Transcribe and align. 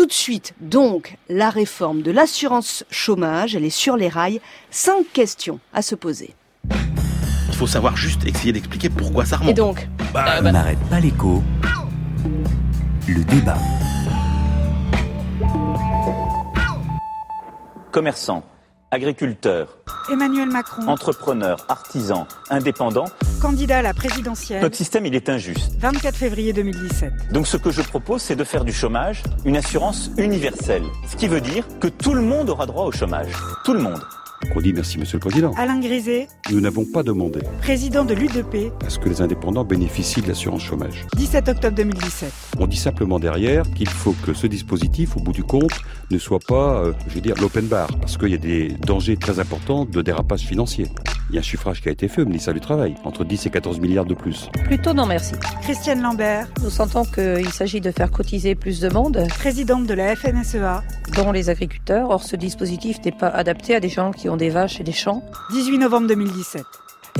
Tout 0.00 0.06
de 0.06 0.12
suite, 0.14 0.54
donc, 0.62 1.18
la 1.28 1.50
réforme 1.50 2.00
de 2.00 2.10
l'assurance 2.10 2.84
chômage, 2.90 3.54
elle 3.54 3.66
est 3.66 3.68
sur 3.68 3.98
les 3.98 4.08
rails. 4.08 4.40
Cinq 4.70 5.04
questions 5.12 5.60
à 5.74 5.82
se 5.82 5.94
poser. 5.94 6.34
Il 6.70 7.54
faut 7.54 7.66
savoir 7.66 7.98
juste 7.98 8.24
essayer 8.24 8.50
d'expliquer 8.54 8.88
pourquoi 8.88 9.26
ça 9.26 9.36
remonte. 9.36 9.50
Et 9.50 9.52
donc 9.52 9.86
Bah, 10.14 10.36
On 10.42 10.52
n'arrête 10.52 10.78
pas 10.88 11.00
l'écho. 11.00 11.42
Le 13.06 13.22
débat. 13.24 13.58
Commerçants, 17.92 18.42
agriculteurs, 18.90 19.78
Emmanuel 20.10 20.48
Macron, 20.48 20.88
entrepreneurs, 20.88 21.64
artisans, 21.68 22.26
indépendants, 22.50 23.06
candidat 23.40 23.78
à 23.78 23.82
la 23.82 23.94
présidentielle, 23.94 24.62
notre 24.62 24.76
système 24.76 25.06
il 25.06 25.14
est 25.14 25.28
injuste. 25.28 25.74
24 25.78 26.16
février 26.16 26.52
2017. 26.52 27.12
Donc 27.32 27.46
ce 27.46 27.56
que 27.56 27.70
je 27.70 27.82
propose 27.82 28.20
c'est 28.20 28.36
de 28.36 28.44
faire 28.44 28.64
du 28.64 28.72
chômage 28.72 29.22
une 29.44 29.56
assurance 29.56 30.10
universelle. 30.18 30.82
Ce 31.08 31.14
qui 31.16 31.28
veut 31.28 31.40
dire 31.40 31.64
que 31.78 31.86
tout 31.86 32.14
le 32.14 32.22
monde 32.22 32.50
aura 32.50 32.66
droit 32.66 32.84
au 32.84 32.92
chômage. 32.92 33.30
Tout 33.64 33.74
le 33.74 33.80
monde. 33.80 34.02
On 34.56 34.60
dit 34.60 34.72
merci, 34.72 34.98
Monsieur 34.98 35.18
le 35.18 35.20
Président. 35.20 35.52
Alain 35.56 35.78
Griset, 35.80 36.28
Nous 36.50 36.60
n'avons 36.60 36.84
pas 36.84 37.02
demandé 37.02 37.40
président 37.60 38.04
de 38.04 38.14
l'UDP, 38.14 38.72
à 38.84 38.90
ce 38.90 38.98
que 38.98 39.08
les 39.08 39.20
indépendants 39.20 39.64
bénéficient 39.64 40.22
de 40.22 40.28
l'assurance 40.28 40.62
chômage. 40.62 41.06
17 41.16 41.48
octobre 41.48 41.76
2017. 41.76 42.32
On 42.58 42.66
dit 42.66 42.76
simplement 42.76 43.18
derrière 43.18 43.70
qu'il 43.70 43.88
faut 43.88 44.14
que 44.24 44.32
ce 44.32 44.46
dispositif, 44.46 45.16
au 45.16 45.20
bout 45.20 45.32
du 45.32 45.44
compte, 45.44 45.72
ne 46.10 46.18
soit 46.18 46.40
pas, 46.40 46.82
euh, 46.82 46.92
je 47.08 47.14
veux 47.14 47.20
dire, 47.20 47.36
l'open 47.40 47.66
bar, 47.66 47.88
parce 48.00 48.16
qu'il 48.16 48.28
y 48.30 48.34
a 48.34 48.38
des 48.38 48.68
dangers 48.86 49.16
très 49.16 49.38
importants 49.38 49.84
de 49.84 50.02
dérapage 50.02 50.40
financier. 50.40 50.86
Il 51.30 51.34
y 51.34 51.36
a 51.36 51.40
un 51.40 51.44
chiffrage 51.44 51.80
qui 51.80 51.88
a 51.88 51.92
été 51.92 52.08
fait 52.08 52.22
au 52.22 52.26
ministère 52.26 52.54
du 52.54 52.60
Travail, 52.60 52.96
entre 53.04 53.22
10 53.22 53.46
et 53.46 53.50
14 53.50 53.78
milliards 53.78 54.04
de 54.04 54.14
plus. 54.14 54.50
Plutôt 54.64 54.92
non 54.92 55.06
merci. 55.06 55.34
Christiane 55.62 56.02
Lambert, 56.02 56.48
Nous 56.60 56.70
sentons 56.70 57.04
qu'il 57.04 57.48
s'agit 57.52 57.80
de 57.80 57.92
faire 57.92 58.10
cotiser 58.10 58.56
plus 58.56 58.80
de 58.80 58.88
monde, 58.88 59.24
présidente 59.38 59.86
de 59.86 59.94
la 59.94 60.16
FNSEA, 60.16 60.82
dont 61.14 61.30
les 61.30 61.48
agriculteurs. 61.48 62.10
Or, 62.10 62.24
ce 62.24 62.34
dispositif 62.34 62.96
n'est 63.04 63.12
pas 63.12 63.28
adapté 63.28 63.76
à 63.76 63.80
des 63.80 63.88
gens 63.88 64.10
qui 64.10 64.28
ont 64.28 64.36
des 64.36 64.50
vaches 64.50 64.80
et 64.80 64.84
des 64.84 64.90
champs. 64.90 65.22
18 65.52 65.78
novembre 65.78 66.08
2017. 66.08 66.64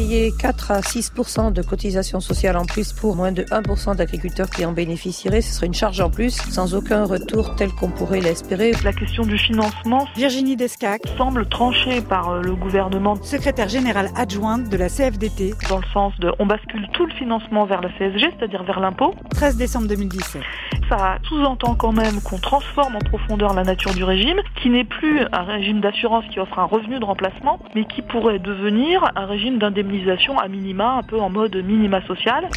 Payer 0.00 0.32
4 0.32 0.70
à 0.70 0.80
6% 0.80 1.52
de 1.52 1.60
cotisations 1.60 2.20
sociales 2.20 2.56
en 2.56 2.64
plus 2.64 2.94
pour 2.94 3.16
moins 3.16 3.32
de 3.32 3.44
1 3.50 3.96
d'agriculteurs 3.96 4.48
qui 4.48 4.64
en 4.64 4.72
bénéficieraient, 4.72 5.42
ce 5.42 5.52
serait 5.52 5.66
une 5.66 5.74
charge 5.74 6.00
en 6.00 6.08
plus, 6.08 6.30
sans 6.30 6.74
aucun 6.74 7.04
retour 7.04 7.54
tel 7.54 7.70
qu'on 7.72 7.90
pourrait 7.90 8.22
l'espérer. 8.22 8.72
La 8.82 8.94
question 8.94 9.24
du 9.24 9.36
financement 9.36 10.06
Virginie 10.16 10.56
Descac, 10.56 11.02
semble 11.18 11.46
tranchée 11.46 12.00
par 12.00 12.30
euh, 12.30 12.40
le 12.40 12.54
gouvernement 12.54 13.16
secrétaire 13.22 13.68
générale 13.68 14.08
adjointe 14.16 14.70
de 14.70 14.76
la 14.78 14.88
CFDT, 14.88 15.52
dans 15.68 15.76
le 15.76 15.86
sens 15.92 16.18
de 16.18 16.32
on 16.38 16.46
bascule 16.46 16.88
tout 16.94 17.04
le 17.04 17.12
financement 17.12 17.66
vers 17.66 17.82
la 17.82 17.90
CSG, 17.98 18.30
c'est-à-dire 18.38 18.64
vers 18.64 18.80
l'impôt. 18.80 19.14
13 19.32 19.58
décembre 19.58 19.86
2017. 19.88 20.40
Ça 20.88 21.18
sous-entend 21.28 21.74
quand 21.74 21.92
même 21.92 22.20
qu'on 22.22 22.38
transforme 22.38 22.96
en 22.96 23.00
profondeur 23.00 23.54
la 23.54 23.64
nature 23.64 23.92
du 23.94 24.02
régime, 24.02 24.40
qui 24.60 24.70
n'est 24.70 24.84
plus 24.84 25.20
un 25.30 25.42
régime 25.42 25.80
d'assurance 25.80 26.24
qui 26.32 26.40
offre 26.40 26.58
un 26.58 26.64
revenu 26.64 26.98
de 26.98 27.04
remplacement, 27.04 27.60
mais 27.74 27.84
qui 27.84 28.02
pourrait 28.02 28.38
devenir 28.38 29.04
un 29.14 29.26
régime 29.26 29.58
à 30.38 30.48
minima, 30.48 30.98
un 30.98 31.02
peu 31.02 31.18
en 31.20 31.30
mode 31.30 31.56
minima 31.56 32.00
social. 32.06 32.48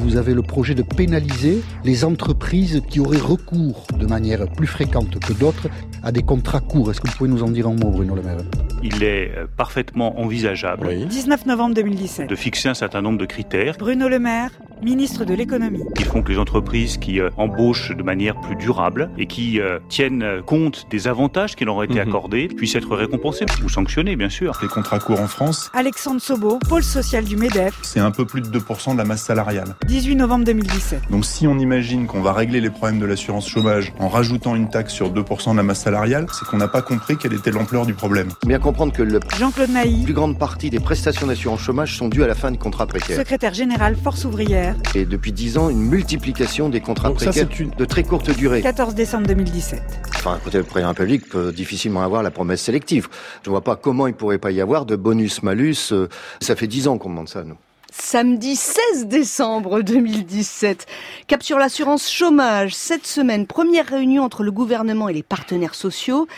Vous 0.00 0.16
avez 0.16 0.32
le 0.32 0.40
projet 0.40 0.74
de 0.74 0.82
pénaliser 0.82 1.62
les 1.84 2.04
entreprises 2.06 2.82
qui 2.88 3.00
auraient 3.00 3.18
recours 3.18 3.86
de 3.98 4.06
manière 4.06 4.48
plus 4.50 4.66
fréquente 4.66 5.18
que 5.20 5.34
d'autres 5.34 5.68
à 6.02 6.12
des 6.12 6.22
contrats 6.22 6.60
courts. 6.60 6.90
Est-ce 6.90 7.00
que 7.00 7.08
vous 7.08 7.16
pouvez 7.16 7.30
nous 7.30 7.42
en 7.42 7.48
dire 7.50 7.66
un 7.68 7.74
mot, 7.74 7.90
Bruno 7.90 8.14
Le 8.14 8.22
Maire? 8.22 8.38
Il 8.82 9.02
est 9.02 9.32
euh, 9.36 9.46
parfaitement 9.56 10.18
envisageable 10.20 10.88
19 11.06 11.46
novembre 11.46 11.74
2017. 11.74 12.28
de 12.28 12.34
fixer 12.34 12.68
un 12.70 12.74
certain 12.74 13.02
nombre 13.02 13.18
de 13.18 13.26
critères 13.26 13.76
Bruno 13.78 14.08
Le 14.08 14.18
Maire, 14.18 14.50
ministre 14.82 15.26
de 15.26 15.34
l'économie. 15.34 15.82
qui 15.94 16.04
font 16.04 16.22
que 16.22 16.32
les 16.32 16.38
entreprises 16.38 16.96
qui 16.96 17.20
euh, 17.20 17.28
embauchent 17.36 17.94
de 17.94 18.02
manière 18.02 18.40
plus 18.40 18.56
durable 18.56 19.10
et 19.18 19.26
qui 19.26 19.60
euh, 19.60 19.78
tiennent 19.90 20.24
compte 20.46 20.86
des 20.90 21.08
avantages 21.08 21.56
qui 21.56 21.64
leur 21.66 21.76
ont 21.76 21.82
été 21.82 21.94
Mhm. 22.00 22.08
accordés 22.08 22.48
puissent 22.48 22.74
être 22.76 22.96
récompensées 22.96 23.44
ou 23.64 23.68
sanctionnées, 23.68 24.16
bien 24.16 24.30
sûr. 24.30 24.58
Les 24.62 24.68
contrats 24.68 24.98
courts 24.98 25.20
en 25.20 25.28
France, 25.28 25.70
Alexandre 25.74 26.20
Sobo, 26.20 26.58
pôle 26.68 26.82
social 26.82 27.24
du 27.24 27.36
MEDEF, 27.36 27.78
c'est 27.82 28.00
un 28.00 28.10
peu 28.10 28.24
plus 28.24 28.40
de 28.40 28.48
2% 28.48 28.92
de 28.94 28.98
la 28.98 29.04
masse 29.04 29.22
salariale. 29.24 29.74
18 29.86 30.16
novembre 30.16 30.44
2017. 30.46 31.02
Donc 31.10 31.26
si 31.26 31.46
on 31.46 31.58
imagine 31.58 32.06
qu'on 32.06 32.22
va 32.22 32.32
régler 32.32 32.60
les 32.62 32.70
problèmes 32.70 32.98
de 33.00 33.06
l'assurance 33.06 33.46
chômage 33.48 33.92
en 33.98 34.08
rajoutant 34.08 34.56
une 34.56 34.70
taxe 34.70 34.94
sur 34.94 35.10
2% 35.12 35.52
de 35.52 35.56
la 35.58 35.62
masse 35.62 35.80
salariale, 35.80 35.89
c'est 36.32 36.46
qu'on 36.46 36.56
n'a 36.56 36.68
pas 36.68 36.82
compris 36.82 37.16
quelle 37.16 37.32
était 37.34 37.50
l'ampleur 37.50 37.86
du 37.86 37.94
problème. 37.94 38.28
Bien 38.46 38.58
comprendre 38.58 38.92
que 38.92 39.02
la 39.02 39.18
Jean-Claude 39.38 39.70
Naï, 39.70 40.04
plus 40.04 40.12
grande 40.12 40.38
partie 40.38 40.70
des 40.70 40.80
prestations 40.80 41.26
d'assurance 41.26 41.60
chômage 41.60 41.96
sont 41.96 42.08
dues 42.08 42.22
à 42.22 42.26
la 42.26 42.34
fin 42.34 42.50
du 42.50 42.58
contrat 42.58 42.86
précaire. 42.86 43.16
secrétaire 43.16 43.54
général 43.54 43.96
Force 43.96 44.24
ouvrière, 44.24 44.74
Et 44.94 45.04
depuis 45.04 45.32
10 45.32 45.58
ans, 45.58 45.68
une 45.68 45.82
multiplication 45.82 46.68
des 46.68 46.80
contrats 46.80 47.08
Donc 47.08 47.16
précaires 47.18 47.48
une- 47.58 47.70
de 47.70 47.84
très 47.84 48.02
courte 48.04 48.30
durée. 48.36 48.62
14 48.62 48.94
décembre 48.94 49.26
2017. 49.26 49.82
Enfin, 50.16 50.38
peut-être 50.44 50.56
le 50.58 50.62
président 50.64 50.92
de 50.92 50.98
République 50.98 51.28
peut 51.28 51.52
difficilement 51.52 52.02
avoir 52.02 52.22
la 52.22 52.30
promesse 52.30 52.62
sélective. 52.62 53.08
Je 53.44 53.48
ne 53.48 53.52
vois 53.52 53.62
pas 53.62 53.76
comment 53.76 54.06
il 54.06 54.14
pourrait 54.14 54.38
pas 54.38 54.50
y 54.50 54.60
avoir 54.60 54.84
de 54.86 54.96
bonus-malus. 54.96 55.92
euh, 55.92 56.08
Ça 56.40 56.56
fait 56.56 56.66
10 56.66 56.88
ans 56.88 56.98
qu'on 56.98 57.10
demande 57.10 57.28
ça, 57.28 57.42
nous. 57.44 57.56
Samedi 57.92 58.54
16 58.54 59.06
décembre 59.06 59.82
2017. 59.82 60.86
Cap 61.26 61.42
sur 61.42 61.58
l'assurance 61.58 62.08
chômage. 62.08 62.72
Cette 62.72 63.04
semaine, 63.04 63.48
première 63.48 63.86
réunion 63.86 64.22
entre 64.22 64.44
le 64.44 64.52
gouvernement 64.52 65.08
et 65.08 65.12
les 65.12 65.24
partenaires 65.24 65.74
sociaux. 65.74 66.28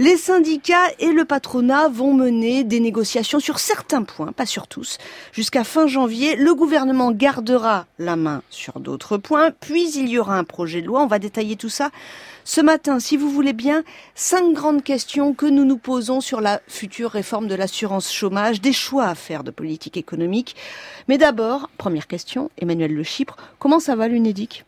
Les 0.00 0.16
syndicats 0.16 0.92
et 1.00 1.10
le 1.10 1.24
patronat 1.24 1.88
vont 1.88 2.14
mener 2.14 2.62
des 2.62 2.78
négociations 2.78 3.40
sur 3.40 3.58
certains 3.58 4.04
points, 4.04 4.30
pas 4.30 4.46
sur 4.46 4.68
tous. 4.68 4.96
Jusqu'à 5.32 5.64
fin 5.64 5.88
janvier, 5.88 6.36
le 6.36 6.54
gouvernement 6.54 7.10
gardera 7.10 7.84
la 7.98 8.14
main 8.14 8.42
sur 8.48 8.78
d'autres 8.78 9.16
points, 9.16 9.50
puis 9.50 9.90
il 9.96 10.08
y 10.08 10.16
aura 10.16 10.38
un 10.38 10.44
projet 10.44 10.82
de 10.82 10.86
loi. 10.86 11.02
On 11.02 11.08
va 11.08 11.18
détailler 11.18 11.56
tout 11.56 11.68
ça 11.68 11.90
ce 12.44 12.60
matin, 12.60 13.00
si 13.00 13.16
vous 13.16 13.28
voulez 13.28 13.52
bien, 13.52 13.82
cinq 14.14 14.52
grandes 14.52 14.84
questions 14.84 15.34
que 15.34 15.46
nous 15.46 15.64
nous 15.64 15.78
posons 15.78 16.20
sur 16.20 16.40
la 16.40 16.60
future 16.68 17.10
réforme 17.10 17.48
de 17.48 17.56
l'assurance 17.56 18.12
chômage, 18.12 18.60
des 18.60 18.72
choix 18.72 19.06
à 19.06 19.16
faire 19.16 19.42
de 19.42 19.50
politique 19.50 19.96
économique. 19.96 20.54
Mais 21.08 21.18
d'abord, 21.18 21.70
première 21.76 22.06
question, 22.06 22.52
Emmanuel 22.56 22.94
Le 22.94 23.02
Chypre, 23.02 23.36
comment 23.58 23.80
ça 23.80 23.96
va 23.96 24.06
l'UNEDIC? 24.06 24.64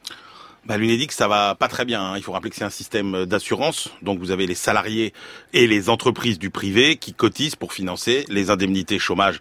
Bah, 0.66 0.76
L'UNEDIC, 0.76 1.10
ça 1.10 1.26
va 1.26 1.54
pas 1.54 1.68
très 1.68 1.86
bien. 1.86 2.02
hein. 2.02 2.16
Il 2.16 2.22
faut 2.22 2.32
rappeler 2.32 2.50
que 2.50 2.56
c'est 2.56 2.64
un 2.64 2.70
système 2.70 3.24
d'assurance. 3.24 3.88
Donc, 4.02 4.18
vous 4.18 4.30
avez 4.30 4.46
les 4.46 4.54
salariés 4.54 5.14
et 5.54 5.66
les 5.66 5.88
entreprises 5.88 6.38
du 6.38 6.50
privé 6.50 6.96
qui 6.96 7.14
cotisent 7.14 7.56
pour 7.56 7.72
financer 7.72 8.26
les 8.28 8.50
indemnités 8.50 8.98
chômage 8.98 9.40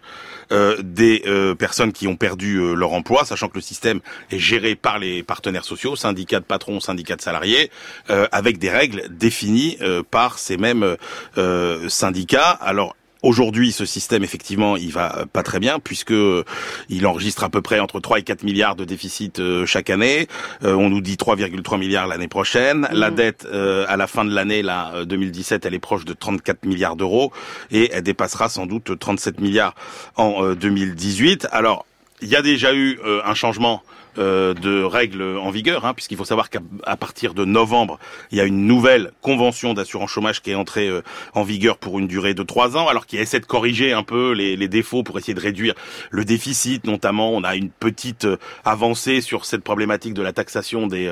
euh, 0.50 0.80
des 0.82 1.22
euh, 1.26 1.54
personnes 1.54 1.92
qui 1.92 2.08
ont 2.08 2.16
perdu 2.16 2.56
euh, 2.56 2.72
leur 2.74 2.94
emploi, 2.94 3.26
sachant 3.26 3.48
que 3.48 3.56
le 3.56 3.60
système 3.60 4.00
est 4.30 4.38
géré 4.38 4.74
par 4.76 4.98
les 4.98 5.22
partenaires 5.22 5.64
sociaux, 5.64 5.94
syndicats 5.94 6.40
de 6.40 6.44
patrons, 6.46 6.80
syndicats 6.80 7.16
de 7.16 7.22
salariés, 7.22 7.70
euh, 8.08 8.26
avec 8.32 8.58
des 8.58 8.70
règles 8.70 9.04
définies 9.10 9.76
euh, 9.82 10.02
par 10.02 10.38
ces 10.38 10.56
mêmes 10.56 10.96
euh, 11.36 11.88
syndicats. 11.90 12.50
Alors, 12.50 12.96
Aujourd'hui, 13.22 13.70
ce 13.70 13.84
système, 13.84 14.24
effectivement, 14.24 14.76
il 14.76 14.92
va 14.92 15.26
pas 15.30 15.42
très 15.42 15.60
bien 15.60 15.78
puisque 15.78 16.12
euh, 16.12 16.42
il 16.88 17.06
enregistre 17.06 17.44
à 17.44 17.50
peu 17.50 17.60
près 17.60 17.78
entre 17.78 18.00
3 18.00 18.20
et 18.20 18.22
4 18.22 18.44
milliards 18.44 18.76
de 18.76 18.86
déficit 18.86 19.40
euh, 19.40 19.66
chaque 19.66 19.90
année. 19.90 20.26
Euh, 20.64 20.74
on 20.74 20.88
nous 20.88 21.02
dit 21.02 21.16
3,3 21.16 21.78
milliards 21.78 22.06
l'année 22.06 22.28
prochaine. 22.28 22.88
La 22.92 23.10
dette 23.10 23.46
euh, 23.52 23.84
à 23.88 23.98
la 23.98 24.06
fin 24.06 24.24
de 24.24 24.34
l'année 24.34 24.62
là 24.62 24.92
euh, 24.94 25.04
2017, 25.04 25.66
elle 25.66 25.74
est 25.74 25.78
proche 25.78 26.06
de 26.06 26.14
34 26.14 26.64
milliards 26.64 26.96
d'euros 26.96 27.30
et 27.70 27.90
elle 27.92 28.02
dépassera 28.02 28.48
sans 28.48 28.64
doute 28.64 28.98
37 28.98 29.40
milliards 29.40 29.74
en 30.16 30.42
euh, 30.42 30.54
2018. 30.54 31.48
Alors, 31.52 31.84
il 32.22 32.28
y 32.28 32.36
a 32.36 32.42
déjà 32.42 32.74
eu 32.74 32.98
euh, 33.04 33.20
un 33.24 33.34
changement 33.34 33.82
euh, 34.20 34.54
de 34.54 34.82
règles 34.82 35.22
en 35.22 35.50
vigueur, 35.50 35.86
hein, 35.86 35.94
puisqu'il 35.94 36.18
faut 36.18 36.24
savoir 36.24 36.50
qu'à 36.50 36.60
partir 36.96 37.32
de 37.32 37.44
novembre, 37.46 37.98
il 38.30 38.38
y 38.38 38.40
a 38.40 38.44
une 38.44 38.66
nouvelle 38.66 39.12
convention 39.22 39.72
d'assurance 39.72 40.10
chômage 40.10 40.42
qui 40.42 40.50
est 40.50 40.54
entrée 40.54 40.88
euh, 40.88 41.02
en 41.32 41.42
vigueur 41.42 41.78
pour 41.78 41.98
une 41.98 42.06
durée 42.06 42.34
de 42.34 42.42
trois 42.42 42.76
ans, 42.76 42.86
alors 42.88 43.06
qui 43.06 43.16
essaie 43.16 43.40
de 43.40 43.46
corriger 43.46 43.92
un 43.94 44.02
peu 44.02 44.32
les, 44.32 44.56
les 44.56 44.68
défauts 44.68 45.02
pour 45.02 45.18
essayer 45.18 45.32
de 45.32 45.40
réduire 45.40 45.74
le 46.10 46.26
déficit. 46.26 46.84
Notamment, 46.84 47.30
on 47.32 47.44
a 47.44 47.56
une 47.56 47.70
petite 47.70 48.26
euh, 48.26 48.36
avancée 48.64 49.22
sur 49.22 49.46
cette 49.46 49.62
problématique 49.62 50.12
de 50.12 50.22
la 50.22 50.32
taxation 50.32 50.86
des 50.86 51.10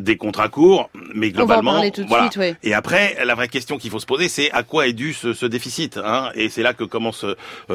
des 0.00 0.16
contrats 0.16 0.48
courts, 0.48 0.90
mais 1.14 1.28
On 1.34 1.38
va 1.38 1.42
en 1.42 1.46
globalement, 1.46 1.72
parler 1.72 1.90
tout 1.90 2.02
de 2.02 2.08
voilà. 2.08 2.30
suite, 2.30 2.36
oui. 2.40 2.54
Et 2.62 2.74
après, 2.74 3.16
la 3.24 3.34
vraie 3.34 3.48
question 3.48 3.76
qu'il 3.76 3.90
faut 3.90 3.98
se 3.98 4.06
poser, 4.06 4.28
c'est 4.28 4.50
à 4.52 4.62
quoi 4.62 4.86
est 4.86 4.92
dû 4.92 5.12
ce, 5.12 5.32
ce 5.32 5.46
déficit 5.46 5.98
hein 6.02 6.30
Et 6.34 6.48
c'est 6.48 6.62
là 6.62 6.74
que 6.74 6.84
commence 6.84 7.24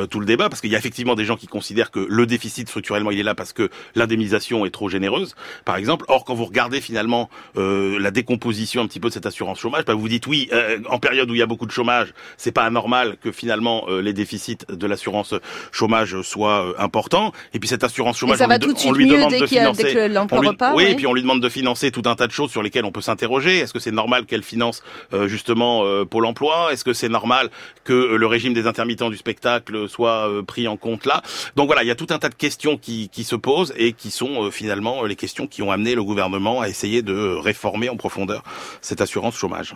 tout 0.10 0.20
le 0.20 0.26
débat, 0.26 0.50
parce 0.50 0.62
qu'il 0.62 0.72
y 0.72 0.76
a 0.76 0.78
effectivement 0.78 1.16
des 1.16 1.26
gens 1.26 1.36
qui 1.36 1.48
considèrent 1.48 1.92
que 1.92 2.06
le 2.08 2.26
déficit 2.26 2.68
structurellement 2.68 3.12
il 3.12 3.20
est 3.20 3.24
là 3.24 3.36
parce 3.36 3.54
que 3.54 3.70
l'indemnisation 3.96 4.45
est 4.66 4.70
trop 4.70 4.90
généreuse, 4.90 5.36
par 5.66 5.76
exemple. 5.78 6.06
Or, 6.08 6.24
quand 6.26 6.36
vous 6.36 6.46
regardez 6.46 6.82
finalement 6.82 7.30
euh, 7.58 7.98
la 8.00 8.12
décomposition 8.12 8.82
un 8.82 8.88
petit 8.88 9.00
peu 9.00 9.08
de 9.10 9.14
cette 9.14 9.26
assurance 9.26 9.60
chômage, 9.60 9.86
bah, 9.86 9.94
vous 9.94 10.02
vous 10.02 10.10
dites 10.10 10.28
oui, 10.28 10.50
euh, 10.54 10.80
en 10.90 11.00
période 11.00 11.30
où 11.32 11.34
il 11.34 11.40
y 11.40 11.42
a 11.42 11.46
beaucoup 11.48 11.66
de 11.66 11.72
chômage, 11.72 12.14
c'est 12.38 12.52
pas 12.52 12.64
anormal 12.64 13.18
que 13.22 13.32
finalement 13.32 13.86
euh, 13.88 14.02
les 14.02 14.14
déficits 14.14 14.58
de 14.70 14.88
l'assurance 14.88 15.34
chômage 15.72 16.22
soient 16.22 16.66
euh, 16.68 16.74
importants. 16.78 17.32
Et 17.54 17.60
puis 17.60 17.68
cette 17.68 17.84
assurance 17.84 18.18
chômage, 18.18 18.38
ça 18.38 18.46
on 18.46 18.48
va 18.50 18.58
lui, 18.58 18.68
tout 18.68 18.74
de 18.74 18.88
on 18.88 18.92
lui 18.92 19.08
demande 19.08 19.32
de 19.34 19.46
financer. 19.46 19.94
que 19.94 20.08
l'emploi 20.14 20.38
on 20.38 20.42
lui- 20.42 20.48
repart, 20.50 20.76
Oui, 20.76 20.84
ouais. 20.84 20.92
et 20.92 20.96
puis 20.96 21.08
on 21.08 21.14
lui 21.14 21.22
demande 21.22 21.42
de 21.42 21.50
financer 21.50 21.92
tout 21.92 22.04
un 22.06 22.16
tas 22.16 22.28
de 22.28 22.32
choses 22.32 22.52
sur 22.52 22.62
lesquelles 22.62 22.86
on 22.86 22.92
peut 22.92 23.02
s'interroger. 23.02 23.58
Est-ce 23.60 23.74
que 23.74 23.80
c'est 23.80 23.92
normal 23.92 24.26
qu'elle 24.26 24.44
finance 24.44 24.84
euh, 25.14 25.28
justement 25.28 25.84
euh, 25.86 26.06
Pôle 26.06 26.26
Emploi? 26.26 26.72
Est-ce 26.72 26.84
que 26.84 26.94
c'est 26.94 27.10
normal 27.10 27.50
que 27.84 27.94
le 27.94 28.28
régime 28.28 28.54
des 28.54 28.68
intermittents 28.68 29.10
du 29.10 29.18
spectacle 29.18 29.88
soit 29.90 30.30
euh, 30.30 30.42
pris 30.44 30.68
en 30.68 30.78
compte 30.78 31.06
là? 31.06 31.22
Donc 31.56 31.68
voilà, 31.68 31.84
il 31.84 31.88
y 31.88 31.92
a 31.92 31.96
tout 31.96 32.08
un 32.10 32.18
tas 32.20 32.30
de 32.30 32.36
questions 32.36 32.78
qui, 32.78 33.10
qui 33.10 33.24
se 33.24 33.36
posent 33.36 33.74
et 33.78 33.94
qui 33.94 34.12
sont 34.12 34.25
euh, 34.28 34.52
finalement 34.52 35.04
les 35.04 35.16
questions 35.16 35.48
qui 35.48 35.62
ont 35.62 35.72
amené 35.72 35.96
le 35.96 36.04
gouvernement 36.04 36.62
à 36.62 36.70
essayer 36.70 37.02
de 37.02 37.36
réformer 37.36 37.90
en 37.90 37.98
profondeur 37.98 38.44
cette 38.82 39.02
assurance 39.02 39.36
chômage. 39.36 39.76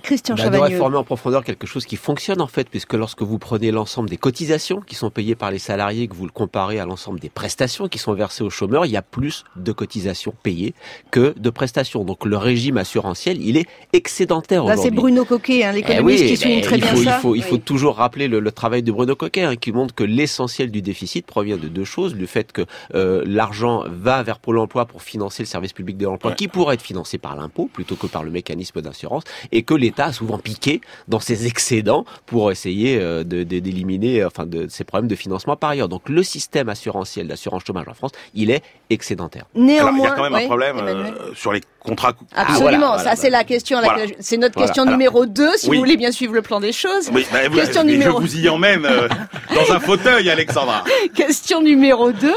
Christian 0.00 0.34
Bah, 0.34 0.48
de 0.48 0.52
Chavagneux. 0.52 0.74
réformer 0.74 0.96
en 0.96 1.04
profondeur 1.04 1.44
quelque 1.44 1.66
chose 1.66 1.86
qui 1.86 1.96
fonctionne 1.96 2.40
en 2.40 2.46
fait, 2.46 2.68
puisque 2.68 2.94
lorsque 2.94 3.22
vous 3.22 3.38
prenez 3.38 3.70
l'ensemble 3.70 4.08
des 4.08 4.16
cotisations 4.16 4.80
qui 4.80 4.94
sont 4.94 5.10
payées 5.10 5.34
par 5.34 5.50
les 5.50 5.58
salariés, 5.58 6.08
que 6.08 6.14
vous 6.14 6.26
le 6.26 6.32
comparez 6.32 6.78
à 6.80 6.86
l'ensemble 6.86 7.20
des 7.20 7.28
prestations 7.28 7.88
qui 7.88 7.98
sont 7.98 8.12
versées 8.14 8.42
aux 8.44 8.50
chômeurs, 8.50 8.86
il 8.86 8.92
y 8.92 8.96
a 8.96 9.02
plus 9.02 9.44
de 9.56 9.72
cotisations 9.72 10.34
payées 10.42 10.74
que 11.10 11.34
de 11.38 11.50
prestations. 11.50 12.04
Donc 12.04 12.24
le 12.24 12.36
régime 12.36 12.76
assurantiel, 12.76 13.40
il 13.42 13.56
est 13.56 13.66
excédentaire 13.92 14.64
Là, 14.64 14.74
c'est 14.74 14.80
aujourd'hui. 14.80 14.96
Bruno 15.00 15.24
Coquet, 15.24 15.64
hein, 15.64 15.70
Eh 15.72 15.76
l'économiste, 15.76 16.22
oui, 16.24 16.28
qui 16.30 16.36
souligne 16.36 16.60
ben, 16.60 16.64
très 16.64 16.76
il 16.76 16.82
bien 16.82 16.90
faut, 16.94 17.02
ça. 17.02 17.16
Il 17.16 17.20
faut, 17.20 17.34
il 17.36 17.42
faut 17.42 17.58
toujours 17.58 17.96
rappeler 17.96 18.28
le, 18.28 18.40
le 18.40 18.52
travail 18.52 18.82
de 18.82 18.92
Bruno 18.92 19.14
Coquet, 19.14 19.42
hein, 19.42 19.56
qui 19.56 19.72
montre 19.72 19.94
que 19.94 20.04
l'essentiel 20.04 20.70
du 20.70 20.82
déficit 20.82 21.26
provient 21.26 21.56
de 21.56 21.68
deux 21.68 21.84
choses. 21.84 22.14
Le 22.14 22.26
fait 22.26 22.52
que 22.52 22.62
euh, 22.94 23.22
l'argent 23.26 23.84
va 23.88 24.22
vers 24.22 24.38
Pôle 24.38 24.58
emploi 24.58 24.86
pour 24.86 25.02
financer 25.02 25.42
le 25.42 25.46
service 25.46 25.72
public 25.72 25.96
de 25.96 26.06
l'emploi, 26.06 26.32
qui 26.32 26.48
pourrait 26.48 26.74
être 26.74 26.82
financé 26.82 27.18
par 27.18 27.36
l'impôt 27.36 27.68
plutôt 27.72 27.96
que 27.96 28.06
par 28.06 28.22
le 28.22 28.30
mécanisme 28.30 28.80
d'assurance, 28.80 29.24
et 29.52 29.62
que 29.62 29.74
l'État 29.90 30.06
a 30.06 30.12
souvent 30.12 30.38
piqué 30.38 30.80
dans 31.08 31.18
ses 31.20 31.46
excédents 31.46 32.04
pour 32.26 32.50
essayer 32.52 32.98
euh, 33.00 33.24
de- 33.24 33.42
de- 33.42 33.58
d'éliminer 33.58 34.22
euh, 34.22 34.28
enfin, 34.28 34.46
de, 34.46 34.68
ces 34.68 34.84
problèmes 34.84 35.08
de 35.08 35.16
financement 35.16 35.56
par 35.56 35.70
ailleurs. 35.70 35.88
Donc 35.88 36.08
le 36.08 36.22
système 36.22 36.68
assurantiel 36.68 37.26
d'assurance 37.26 37.64
chômage 37.66 37.88
en 37.88 37.94
France, 37.94 38.12
il 38.34 38.50
est 38.50 38.62
excédentaire. 38.90 39.44
Néanmoins, 39.54 39.88
Alors, 39.88 39.96
il 39.96 40.02
y 40.02 40.06
a 40.06 40.10
quand 40.16 40.22
même 40.24 40.34
oui, 40.34 40.42
un 40.42 40.46
problème 40.46 40.76
euh, 40.78 41.10
sur 41.34 41.52
les 41.52 41.60
contrats. 41.78 42.12
Absolument, 42.34 42.98
ça 42.98 43.16
c'est 43.16 43.30
la 43.30 43.44
question. 43.44 43.78
à 43.78 43.82
laquelle 43.82 43.96
Voilà. 43.98 44.12
je- 44.18 44.22
C'est 44.22 44.36
notre 44.36 44.54
Voilà. 44.54 44.68
question 44.68 44.84
numéro 44.84 45.26
2, 45.26 45.56
si 45.56 45.68
oui. 45.70 45.76
vous 45.76 45.82
voulez 45.82 45.96
bien 45.96 46.12
suivre 46.12 46.34
le 46.34 46.42
plan 46.42 46.60
des 46.60 46.72
choses. 46.72 47.08
Oui, 47.12 47.26
bah, 47.32 47.48
question 47.48 47.84
mais 47.84 47.92
numéro 47.92 48.20
je 48.20 48.26
vous 48.26 48.36
y 48.38 48.48
emmène 48.48 48.84
euh, 48.84 49.08
dans 49.54 49.72
un 49.72 49.80
fauteuil, 49.80 50.28
Alexandra. 50.28 50.84
Question 51.14 51.62
numéro 51.62 52.12
2. 52.12 52.32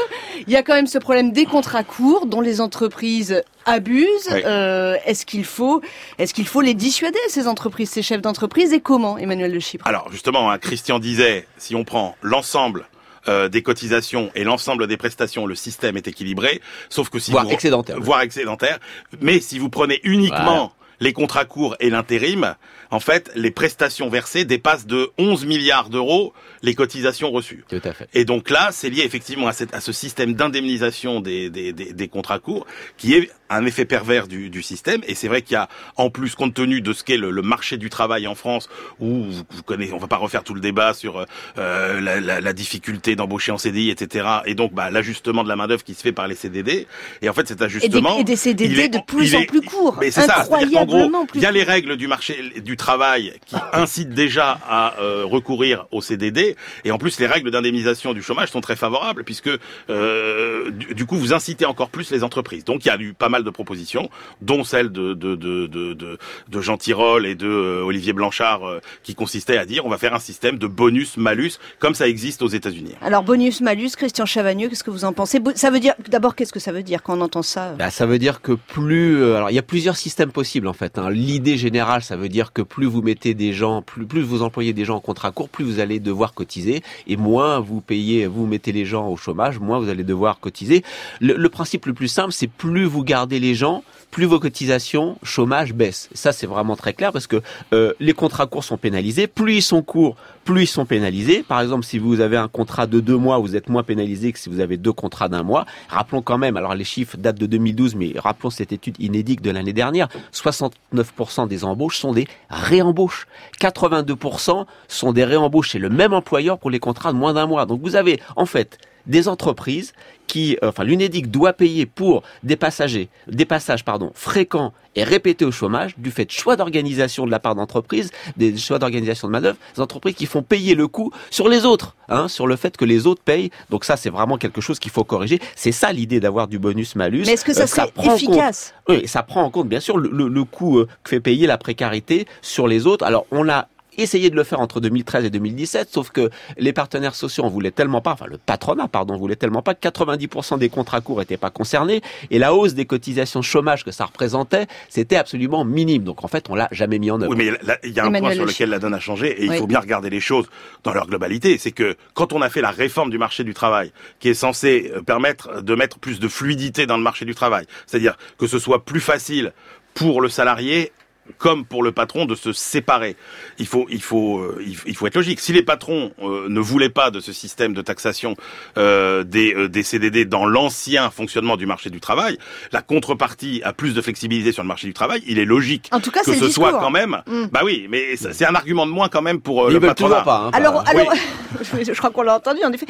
Il 0.46 0.52
y 0.52 0.56
a 0.56 0.62
quand 0.62 0.74
même 0.74 0.86
ce 0.86 0.98
problème 0.98 1.32
des 1.32 1.44
contrats 1.44 1.84
courts 1.84 2.26
dont 2.26 2.40
les 2.40 2.60
entreprises 2.60 3.42
abusent. 3.66 4.28
Oui. 4.32 4.42
Euh, 4.44 4.96
est-ce 5.06 5.26
qu'il 5.26 5.44
faut, 5.44 5.80
est-ce 6.18 6.32
qu'il 6.34 6.46
faut 6.46 6.60
les 6.60 6.74
dissuader, 6.74 7.18
ces 7.28 7.48
entreprises, 7.48 7.90
ces 7.90 8.02
chefs 8.02 8.22
d'entreprise, 8.22 8.72
et 8.72 8.80
comment, 8.80 9.18
Emmanuel 9.18 9.52
de 9.52 9.58
Chypre? 9.58 9.86
Alors 9.86 10.08
justement, 10.12 10.50
hein, 10.50 10.58
Christian 10.58 10.98
disait, 10.98 11.46
si 11.58 11.74
on 11.74 11.84
prend 11.84 12.16
l'ensemble 12.22 12.86
euh, 13.28 13.48
des 13.48 13.62
cotisations 13.62 14.30
et 14.34 14.44
l'ensemble 14.44 14.86
des 14.86 14.96
prestations, 14.96 15.46
le 15.46 15.54
système 15.54 15.96
est 15.96 16.06
équilibré. 16.08 16.60
Sauf 16.88 17.08
que 17.08 17.18
si 17.18 17.30
Voire 17.30 17.44
vous 17.44 17.52
excédentaire. 17.52 18.00
voire 18.00 18.20
excédentaire. 18.20 18.78
Mais 19.20 19.40
si 19.40 19.58
vous 19.58 19.70
prenez 19.70 20.00
uniquement 20.04 20.44
Voilà. 20.44 20.70
Les 21.04 21.12
contrats 21.12 21.44
courts 21.44 21.76
et 21.80 21.90
l'intérim, 21.90 22.54
en 22.90 23.00
fait, 23.00 23.30
les 23.36 23.50
prestations 23.50 24.08
versées 24.08 24.44
dépassent 24.44 24.86
de 24.86 25.10
11 25.18 25.44
milliards 25.46 25.90
d'euros 25.90 26.32
les 26.62 26.74
cotisations 26.74 27.30
reçues. 27.30 27.64
Tout 27.68 27.80
à 27.84 27.92
fait. 27.92 28.08
Et 28.14 28.24
donc 28.24 28.48
là, 28.50 28.70
c'est 28.72 28.88
lié 28.88 29.02
effectivement 29.04 29.46
à, 29.48 29.52
cette, 29.52 29.74
à 29.74 29.80
ce 29.80 29.92
système 29.92 30.32
d'indemnisation 30.34 31.20
des, 31.20 31.50
des, 31.50 31.72
des, 31.72 31.92
des 31.92 32.08
contrats 32.08 32.38
courts, 32.38 32.66
qui 32.96 33.14
est 33.14 33.30
un 33.50 33.66
effet 33.66 33.84
pervers 33.84 34.26
du, 34.28 34.48
du 34.48 34.62
système. 34.62 35.02
Et 35.06 35.14
c'est 35.14 35.28
vrai 35.28 35.42
qu'il 35.42 35.54
y 35.54 35.58
a, 35.58 35.68
en 35.96 36.08
plus, 36.08 36.34
compte 36.34 36.54
tenu 36.54 36.80
de 36.80 36.92
ce 36.94 37.04
qu'est 37.04 37.18
le, 37.18 37.30
le 37.30 37.42
marché 37.42 37.76
du 37.76 37.90
travail 37.90 38.26
en 38.26 38.34
France, 38.34 38.70
où 38.98 39.24
vous, 39.24 39.42
vous 39.50 39.62
connaissez, 39.64 39.92
on 39.92 39.98
va 39.98 40.06
pas 40.06 40.16
refaire 40.16 40.42
tout 40.42 40.54
le 40.54 40.60
débat 40.60 40.94
sur 40.94 41.26
euh, 41.58 42.00
la, 42.00 42.20
la, 42.20 42.40
la 42.40 42.52
difficulté 42.54 43.14
d'embaucher 43.16 43.52
en 43.52 43.58
CDI, 43.58 43.90
etc. 43.90 44.26
Et 44.46 44.54
donc, 44.54 44.72
bah, 44.72 44.90
l'ajustement 44.90 45.44
de 45.44 45.48
la 45.48 45.56
main 45.56 45.66
d'œuvre 45.68 45.84
qui 45.84 45.92
se 45.94 46.00
fait 46.00 46.12
par 46.12 46.26
les 46.28 46.34
CDD. 46.34 46.86
Et 47.20 47.28
en 47.28 47.34
fait, 47.34 47.46
cet 47.46 47.58
et 47.58 47.60
des, 47.60 47.64
ajustement, 47.64 48.18
et 48.18 48.24
des 48.24 48.36
CDD 48.36 48.72
il 48.72 48.80
est- 48.80 48.88
de 48.88 48.98
plus 49.06 49.34
en 49.34 49.40
est- 49.40 49.46
plus 49.46 49.60
courts. 49.60 49.98
mais 50.00 50.10
c'est 50.10 50.22
ça, 50.22 50.44
c'est-à-dire 50.48 50.80
qu'en 50.80 50.86
gros, 50.98 51.26
plus 51.26 51.40
il 51.40 51.42
y 51.42 51.46
a 51.46 51.50
les 51.50 51.62
règles 51.62 51.96
du 51.96 52.06
marché 52.08 52.52
du 52.64 52.76
travail 52.76 53.34
qui 53.46 53.56
incitent 53.72 54.14
déjà 54.14 54.58
à 54.68 55.00
euh, 55.00 55.24
recourir 55.24 55.86
au 55.90 56.00
CDD, 56.00 56.56
et 56.84 56.90
en 56.90 56.98
plus 56.98 57.18
les 57.20 57.26
règles 57.26 57.50
d'indemnisation 57.50 58.12
du 58.14 58.22
chômage 58.22 58.50
sont 58.50 58.60
très 58.60 58.76
favorables 58.76 59.24
puisque 59.24 59.50
euh, 59.90 60.70
du, 60.70 60.94
du 60.94 61.06
coup 61.06 61.16
vous 61.16 61.32
incitez 61.32 61.66
encore 61.66 61.90
plus 61.90 62.10
les 62.10 62.24
entreprises. 62.24 62.64
Donc 62.64 62.84
il 62.84 62.88
y 62.88 62.90
a 62.90 62.98
eu 62.98 63.14
pas 63.14 63.28
mal 63.28 63.44
de 63.44 63.50
propositions, 63.50 64.10
dont 64.42 64.64
celle 64.64 64.90
de 64.90 65.14
de 65.14 65.34
de 65.34 65.66
de, 65.66 65.92
de, 65.94 66.18
de 66.48 66.60
Jean 66.60 66.76
Tirole 66.76 67.26
et 67.26 67.34
de 67.34 67.48
euh, 67.48 67.82
Olivier 67.84 68.12
Blanchard, 68.12 68.66
euh, 68.66 68.80
qui 69.02 69.14
consistait 69.14 69.56
à 69.56 69.64
dire 69.64 69.86
on 69.86 69.88
va 69.88 69.98
faire 69.98 70.14
un 70.14 70.18
système 70.18 70.58
de 70.58 70.66
bonus 70.66 71.16
malus 71.16 71.52
comme 71.78 71.94
ça 71.94 72.08
existe 72.08 72.42
aux 72.42 72.48
États-Unis. 72.48 72.94
Alors, 73.00 73.22
bonus, 73.22 73.60
malus, 73.60 73.90
Christian 73.96 74.26
Chavagneux, 74.26 74.68
qu'est-ce 74.68 74.84
que 74.84 74.90
vous 74.90 75.04
en 75.04 75.12
pensez? 75.12 75.40
Ça 75.54 75.70
veut 75.70 75.80
dire, 75.80 75.94
d'abord, 76.08 76.34
qu'est-ce 76.34 76.52
que 76.52 76.60
ça 76.60 76.72
veut 76.72 76.82
dire 76.82 77.02
quand 77.02 77.18
on 77.18 77.20
entend 77.20 77.42
ça? 77.42 77.72
Bah, 77.78 77.90
ça 77.90 78.06
veut 78.06 78.18
dire 78.18 78.40
que 78.40 78.52
plus, 78.52 79.16
euh, 79.16 79.36
alors 79.36 79.50
il 79.50 79.54
y 79.54 79.58
a 79.58 79.62
plusieurs 79.62 79.96
systèmes 79.96 80.32
possibles 80.32 80.68
en 80.68 80.72
fait. 80.74 80.98
hein. 80.98 81.10
L'idée 81.10 81.56
générale, 81.56 82.02
ça 82.02 82.16
veut 82.16 82.28
dire 82.28 82.52
que 82.52 82.62
plus 82.62 82.86
vous 82.86 83.00
mettez 83.02 83.34
des 83.34 83.52
gens, 83.52 83.82
plus, 83.82 84.22
vous 84.22 84.42
employez 84.42 84.72
des 84.72 84.84
gens 84.84 84.96
en 84.96 85.00
contrat 85.00 85.30
court, 85.30 85.48
plus 85.48 85.64
vous 85.64 85.80
allez 85.80 86.00
devoir 86.00 86.34
cotiser, 86.34 86.82
et 87.06 87.16
moins 87.16 87.60
vous 87.60 87.80
payez, 87.80 88.26
vous 88.26 88.46
mettez 88.46 88.72
les 88.72 88.84
gens 88.84 89.08
au 89.08 89.16
chômage, 89.16 89.58
moins 89.58 89.78
vous 89.78 89.88
allez 89.88 90.04
devoir 90.04 90.40
cotiser. 90.40 90.82
Le, 91.20 91.34
le 91.34 91.48
principe 91.48 91.86
le 91.86 91.94
plus 91.94 92.08
simple, 92.08 92.32
c'est 92.32 92.48
plus 92.48 92.84
vous 92.84 93.04
gardez 93.04 93.40
les 93.40 93.54
gens, 93.54 93.82
plus 94.10 94.26
vos 94.26 94.38
cotisations 94.38 95.16
chômage 95.22 95.72
baissent. 95.72 96.08
Ça, 96.14 96.32
c'est 96.32 96.46
vraiment 96.46 96.76
très 96.76 96.92
clair 96.92 97.12
parce 97.12 97.26
que 97.26 97.42
euh, 97.72 97.94
les 97.98 98.12
contrats 98.12 98.46
courts 98.46 98.62
sont 98.62 98.76
pénalisés. 98.76 99.26
Plus 99.26 99.56
ils 99.56 99.62
sont 99.62 99.82
courts, 99.82 100.16
plus 100.44 100.62
ils 100.62 100.66
sont 100.66 100.84
pénalisés. 100.84 101.42
Par 101.42 101.60
exemple, 101.60 101.84
si 101.84 101.98
vous 101.98 102.20
avez 102.20 102.36
un 102.36 102.48
contrat 102.48 102.86
de 102.86 103.00
deux 103.00 103.16
mois, 103.16 103.38
vous 103.38 103.56
êtes 103.56 103.68
moins 103.68 103.82
pénalisé 103.82 104.32
que 104.32 104.38
si 104.38 104.48
vous 104.48 104.60
avez 104.60 104.76
deux 104.76 104.92
contrats 104.92 105.28
d'un 105.28 105.42
mois. 105.42 105.64
Rappelons 105.88 106.22
quand 106.22 106.38
même, 106.38 106.56
alors 106.56 106.74
les 106.74 106.84
chiffres 106.84 107.16
datent 107.16 107.38
de 107.38 107.46
2012, 107.46 107.94
mais 107.94 108.12
rappelons 108.16 108.50
cette 108.50 108.72
étude 108.72 108.96
inédite 108.98 109.42
de 109.42 109.50
l'année 109.50 109.72
dernière. 109.72 110.08
69% 110.32 111.48
des 111.48 111.64
embauches 111.64 111.98
sont 111.98 112.12
des 112.12 112.26
réembauches. 112.50 113.26
82% 113.60 114.66
sont 114.88 115.12
des 115.12 115.24
réembauches 115.24 115.70
chez 115.70 115.78
le 115.78 115.88
même 115.88 116.12
employeur 116.12 116.58
pour 116.58 116.70
les 116.70 116.78
contrats 116.78 117.12
de 117.12 117.18
moins 117.18 117.34
d'un 117.34 117.46
mois. 117.46 117.66
Donc 117.66 117.80
vous 117.82 117.96
avez 117.96 118.20
en 118.36 118.46
fait 118.46 118.78
des 119.06 119.28
entreprises 119.28 119.92
qui, 120.26 120.56
euh, 120.62 120.68
enfin 120.70 120.84
l'UNEDIC 120.84 121.30
doit 121.30 121.52
payer 121.52 121.84
pour 121.86 122.22
des 122.42 122.56
passagers, 122.56 123.08
des 123.26 123.44
passages 123.44 123.84
pardon 123.84 124.10
fréquents 124.14 124.72
et 124.96 125.04
répétés 125.04 125.44
au 125.44 125.50
chômage 125.52 125.94
du 125.98 126.10
fait 126.10 126.24
de 126.24 126.30
choix 126.30 126.56
d'organisation 126.56 127.26
de 127.26 127.30
la 127.30 127.38
part 127.40 127.54
d'entreprises, 127.54 128.10
des 128.36 128.56
choix 128.56 128.78
d'organisation 128.78 129.28
de 129.28 129.32
manœuvre, 129.32 129.56
des 129.74 129.82
entreprises 129.82 130.14
qui 130.14 130.26
font 130.26 130.42
payer 130.42 130.74
le 130.74 130.88
coût 130.88 131.10
sur 131.30 131.48
les 131.48 131.66
autres, 131.66 131.94
hein, 132.08 132.28
sur 132.28 132.46
le 132.46 132.56
fait 132.56 132.76
que 132.76 132.84
les 132.84 133.06
autres 133.06 133.22
payent. 133.22 133.50
Donc 133.70 133.84
ça 133.84 133.96
c'est 133.96 134.10
vraiment 134.10 134.38
quelque 134.38 134.60
chose 134.60 134.78
qu'il 134.78 134.90
faut 134.92 135.04
corriger. 135.04 135.40
C'est 135.56 135.72
ça 135.72 135.92
l'idée 135.92 136.20
d'avoir 136.20 136.48
du 136.48 136.58
bonus 136.58 136.96
malus. 136.96 137.24
Mais 137.26 137.32
est-ce 137.32 137.44
que 137.44 137.52
ça 137.52 137.64
Euh, 137.64 137.66
serait 137.66 137.90
compte- 137.94 138.16
efficace? 138.16 138.72
Oui, 138.88 139.06
ça 139.06 139.22
prend 139.22 139.42
en 139.42 139.50
compte 139.50 139.68
bien 139.68 139.80
sûr 139.80 139.98
le, 139.98 140.08
le, 140.10 140.28
le 140.28 140.44
coût 140.44 140.78
euh, 140.78 140.88
que 141.02 141.10
fait 141.10 141.20
payer 141.20 141.46
la 141.46 141.58
précarité 141.58 142.26
sur 142.40 142.66
les 142.68 142.86
autres. 142.86 143.04
Alors 143.04 143.26
on 143.30 143.48
a 143.48 143.68
essayé 143.98 144.30
de 144.30 144.36
le 144.36 144.44
faire 144.44 144.60
entre 144.60 144.80
2013 144.80 145.24
et 145.24 145.30
2017, 145.30 145.88
sauf 145.90 146.10
que 146.10 146.30
les 146.58 146.72
partenaires 146.72 147.14
sociaux 147.14 147.44
en 147.44 147.48
voulaient 147.48 147.70
tellement 147.70 148.00
pas, 148.00 148.12
enfin 148.12 148.26
le 148.28 148.38
patronat 148.38 148.88
pardon 148.88 149.16
voulait 149.16 149.36
tellement 149.36 149.62
pas 149.62 149.74
que 149.74 149.86
90% 149.88 150.58
des 150.58 150.68
contrats 150.68 151.00
courts 151.00 151.22
étaient 151.22 151.36
pas 151.36 151.50
concernés 151.50 152.00
et 152.30 152.38
la 152.38 152.54
hausse 152.54 152.74
des 152.74 152.84
cotisations 152.84 153.42
chômage 153.42 153.84
que 153.84 153.90
ça 153.90 154.04
représentait, 154.06 154.66
c'était 154.88 155.16
absolument 155.16 155.64
minime. 155.64 156.04
Donc 156.04 156.24
en 156.24 156.28
fait, 156.28 156.48
on 156.50 156.54
l'a 156.54 156.68
jamais 156.72 156.98
mis 156.98 157.10
en 157.10 157.20
œuvre. 157.20 157.30
Oui, 157.30 157.36
mais 157.36 157.76
il 157.84 157.90
y 157.92 158.00
a 158.00 158.04
un 158.04 158.08
Emmanuel 158.08 158.20
point 158.22 158.32
sur 158.34 158.44
Le 158.44 158.50
lequel 158.50 158.70
la 158.70 158.78
donne 158.78 158.94
a 158.94 159.00
changé 159.00 159.28
et 159.40 159.44
il 159.44 159.50
Oui. 159.50 159.58
faut 159.58 159.66
bien 159.66 159.80
regarder 159.80 160.10
les 160.10 160.20
choses 160.20 160.46
dans 160.82 160.92
leur 160.92 161.06
globalité. 161.06 161.58
C'est 161.58 161.72
que 161.72 161.96
quand 162.14 162.32
on 162.32 162.42
a 162.42 162.48
fait 162.50 162.60
la 162.60 162.70
réforme 162.70 163.10
du 163.10 163.18
marché 163.18 163.44
du 163.44 163.54
travail, 163.54 163.92
qui 164.20 164.28
est 164.28 164.34
censée 164.34 164.92
euh, 164.94 165.02
permettre 165.02 165.62
de 165.62 165.74
mettre 165.74 165.98
plus 165.98 166.20
de 166.20 166.28
fluidité 166.28 166.86
dans 166.86 166.96
le 166.96 167.02
marché 167.02 167.24
du 167.24 167.34
travail, 167.34 167.66
c'est-à-dire 167.86 168.16
que 168.38 168.46
ce 168.46 168.58
soit 168.58 168.84
plus 168.84 169.00
facile 169.00 169.52
pour 169.94 170.20
le 170.20 170.28
salarié 170.28 170.92
comme 171.38 171.64
pour 171.64 171.82
le 171.82 171.92
patron 171.92 172.24
de 172.26 172.34
se 172.34 172.52
séparer. 172.52 173.16
Il 173.58 173.66
faut, 173.66 173.86
il 173.90 174.02
faut, 174.02 174.38
euh, 174.38 174.62
il 174.86 174.94
faut- 174.96 175.06
être 175.06 175.14
logique. 175.14 175.40
Si 175.40 175.52
les 175.52 175.62
patrons 175.62 176.12
euh, 176.22 176.46
ne 176.48 176.60
voulaient 176.60 176.88
pas 176.88 177.10
de 177.10 177.20
ce 177.20 177.32
système 177.32 177.72
de 177.74 177.82
taxation 177.82 178.36
euh, 178.78 179.22
des, 179.24 179.54
euh, 179.54 179.68
des 179.68 179.82
CDD 179.82 180.24
dans 180.24 180.46
l'ancien 180.46 181.10
fonctionnement 181.10 181.56
du 181.56 181.66
marché 181.66 181.90
du 181.90 182.00
travail, 182.00 182.38
la 182.72 182.82
contrepartie 182.82 183.60
a 183.64 183.72
plus 183.72 183.94
de 183.94 184.00
flexibilité 184.00 184.52
sur 184.52 184.62
le 184.62 184.68
marché 184.68 184.86
du 184.86 184.94
travail. 184.94 185.22
Il 185.26 185.38
est 185.38 185.44
logique 185.44 185.88
En 185.92 186.00
tout 186.00 186.10
cas, 186.10 186.20
que 186.22 186.34
ce 186.34 186.44
le 186.44 186.50
soit 186.50 186.72
quand 186.72 186.90
même. 186.90 187.22
Mm. 187.26 187.44
Bah 187.52 187.60
oui, 187.64 187.86
mais 187.90 188.16
c'est 188.16 188.46
un 188.46 188.54
argument 188.54 188.86
de 188.86 188.92
moins 188.92 189.08
quand 189.08 189.22
même 189.22 189.40
pour 189.40 189.66
euh, 189.66 189.70
le 189.72 189.80
patronat. 189.80 190.22
pas, 190.22 190.44
hein, 190.46 190.50
Alors, 190.52 190.84
alors 190.88 191.12
je, 191.60 191.84
je 191.84 191.98
crois 191.98 192.10
qu'on 192.10 192.22
l'a 192.22 192.36
entendu 192.36 192.60
en 192.64 192.72
effet. 192.72 192.86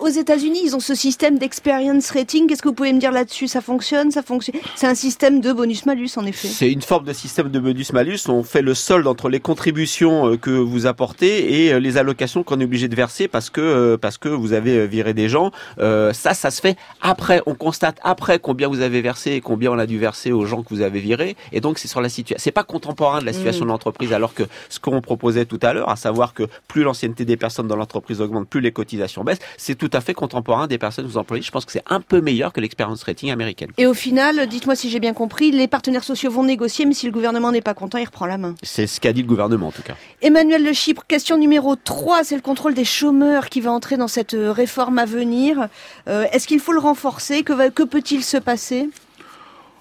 Aux 0.00 0.08
États-Unis, 0.08 0.60
ils 0.64 0.74
ont 0.76 0.80
ce 0.80 0.94
système 0.94 1.38
d'experience 1.38 2.10
rating. 2.10 2.46
Qu'est-ce 2.46 2.62
que 2.62 2.68
vous 2.68 2.74
pouvez 2.74 2.92
me 2.92 3.00
dire 3.00 3.12
là-dessus? 3.12 3.48
Ça 3.48 3.60
fonctionne? 3.60 4.10
Ça 4.10 4.22
fonctionne? 4.22 4.56
C'est 4.76 4.86
un 4.86 4.94
système 4.94 5.40
de 5.40 5.52
bonus-malus 5.52 6.10
en 6.16 6.24
effet. 6.26 6.48
C'est 6.48 6.70
une 6.70 6.82
forme 6.82 7.04
de 7.04 7.12
système 7.20 7.50
de 7.50 7.60
bonus-malus, 7.60 8.28
on 8.28 8.42
fait 8.42 8.62
le 8.62 8.74
solde 8.74 9.06
entre 9.06 9.28
les 9.28 9.40
contributions 9.40 10.30
euh, 10.32 10.36
que 10.36 10.50
vous 10.50 10.86
apportez 10.86 11.64
et 11.66 11.72
euh, 11.72 11.78
les 11.78 11.98
allocations 11.98 12.42
qu'on 12.42 12.60
est 12.60 12.64
obligé 12.64 12.88
de 12.88 12.96
verser 12.96 13.28
parce 13.28 13.50
que 13.50 13.60
euh, 13.60 13.96
parce 13.96 14.18
que 14.18 14.28
vous 14.28 14.52
avez 14.52 14.86
viré 14.86 15.14
des 15.14 15.28
gens. 15.28 15.50
Euh, 15.78 16.12
ça, 16.12 16.34
ça 16.34 16.50
se 16.50 16.60
fait 16.60 16.76
après. 17.02 17.42
On 17.46 17.54
constate 17.54 17.98
après 18.02 18.38
combien 18.38 18.68
vous 18.68 18.80
avez 18.80 19.00
versé 19.02 19.32
et 19.32 19.40
combien 19.40 19.70
on 19.70 19.78
a 19.78 19.86
dû 19.86 19.98
verser 19.98 20.32
aux 20.32 20.46
gens 20.46 20.62
que 20.62 20.70
vous 20.70 20.80
avez 20.80 21.00
virés. 21.00 21.36
Et 21.52 21.60
donc 21.60 21.78
c'est 21.78 21.88
sur 21.88 22.00
la 22.00 22.08
situation. 22.08 22.42
C'est 22.42 22.52
pas 22.52 22.64
contemporain 22.64 23.20
de 23.20 23.26
la 23.26 23.32
situation 23.32 23.64
Mm. 23.64 23.68
de 23.68 23.72
l'entreprise, 23.72 24.12
alors 24.12 24.34
que 24.34 24.44
ce 24.68 24.80
qu'on 24.80 25.00
proposait 25.00 25.44
tout 25.44 25.58
à 25.62 25.72
l'heure, 25.72 25.88
à 25.88 25.96
savoir 25.96 26.34
que 26.34 26.44
plus 26.68 26.82
l'ancienneté 26.82 27.24
des 27.24 27.36
personnes 27.36 27.68
dans 27.68 27.76
l'entreprise 27.76 28.20
augmente, 28.20 28.48
plus 28.48 28.60
les 28.60 28.72
cotisations 28.72 29.24
baissent, 29.24 29.38
c'est 29.56 29.74
tout 29.76 29.90
à 29.92 30.00
fait 30.00 30.14
contemporain 30.14 30.66
des 30.66 30.78
personnes 30.78 31.04
que 31.06 31.10
vous 31.10 31.18
employez. 31.18 31.42
Je 31.42 31.50
pense 31.50 31.64
que 31.64 31.72
c'est 31.72 31.84
un 31.88 32.00
peu 32.00 32.20
meilleur 32.20 32.52
que 32.52 32.60
l'expérience 32.60 33.02
rating 33.02 33.30
américaine. 33.30 33.70
Et 33.78 33.86
au 33.86 33.94
final, 33.94 34.46
dites-moi 34.48 34.76
si 34.76 34.90
j'ai 34.90 35.00
bien 35.00 35.12
compris, 35.12 35.50
les 35.50 35.68
partenaires 35.68 36.04
sociaux 36.04 36.30
vont 36.30 36.44
négocier, 36.44 36.86
mais 36.86 36.94
si 36.94 37.06
le 37.10 37.14
gouvernement 37.14 37.50
n'est 37.50 37.60
pas 37.60 37.74
content, 37.74 37.98
il 37.98 38.04
reprend 38.04 38.26
la 38.26 38.38
main. 38.38 38.54
C'est 38.62 38.86
ce 38.86 39.00
qu'a 39.00 39.12
dit 39.12 39.22
le 39.22 39.26
gouvernement 39.26 39.66
en 39.68 39.72
tout 39.72 39.82
cas. 39.82 39.94
Emmanuel 40.22 40.64
Le 40.64 40.72
Chypre, 40.72 41.04
question 41.08 41.36
numéro 41.36 41.74
3, 41.74 42.22
c'est 42.22 42.36
le 42.36 42.40
contrôle 42.40 42.72
des 42.72 42.84
chômeurs 42.84 43.48
qui 43.48 43.60
va 43.60 43.72
entrer 43.72 43.96
dans 43.96 44.06
cette 44.06 44.34
euh, 44.34 44.52
réforme 44.52 44.98
à 44.98 45.06
venir. 45.06 45.68
Euh, 46.08 46.26
Est-ce 46.32 46.46
qu'il 46.46 46.60
faut 46.60 46.72
le 46.72 46.78
renforcer? 46.78 47.42
Que, 47.42 47.82
peut-il 47.82 48.22
se 48.22 48.36
passer? 48.36 48.88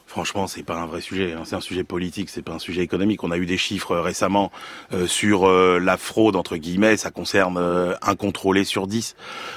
Franchement, 0.09 0.47
c'est 0.47 0.63
pas 0.63 0.75
un 0.75 0.87
vrai 0.87 1.01
sujet. 1.01 1.33
hein. 1.33 1.43
C'est 1.45 1.55
un 1.55 1.61
sujet 1.61 1.83
politique, 1.83 2.29
c'est 2.31 2.41
pas 2.41 2.53
un 2.53 2.59
sujet 2.59 2.81
économique. 2.81 3.23
On 3.23 3.29
a 3.29 3.37
eu 3.37 3.45
des 3.45 3.57
chiffres 3.57 3.91
euh, 3.91 4.01
récemment 4.01 4.51
euh, 4.91 5.05
sur 5.05 5.47
euh, 5.47 5.79
la 5.79 5.97
fraude 5.97 6.35
entre 6.35 6.57
guillemets. 6.57 6.97
Ça 6.97 7.11
concerne 7.11 7.57
euh, 7.59 7.93
un 8.01 8.15
contrôlé 8.15 8.63
sur 8.63 8.87
dix 8.87 9.15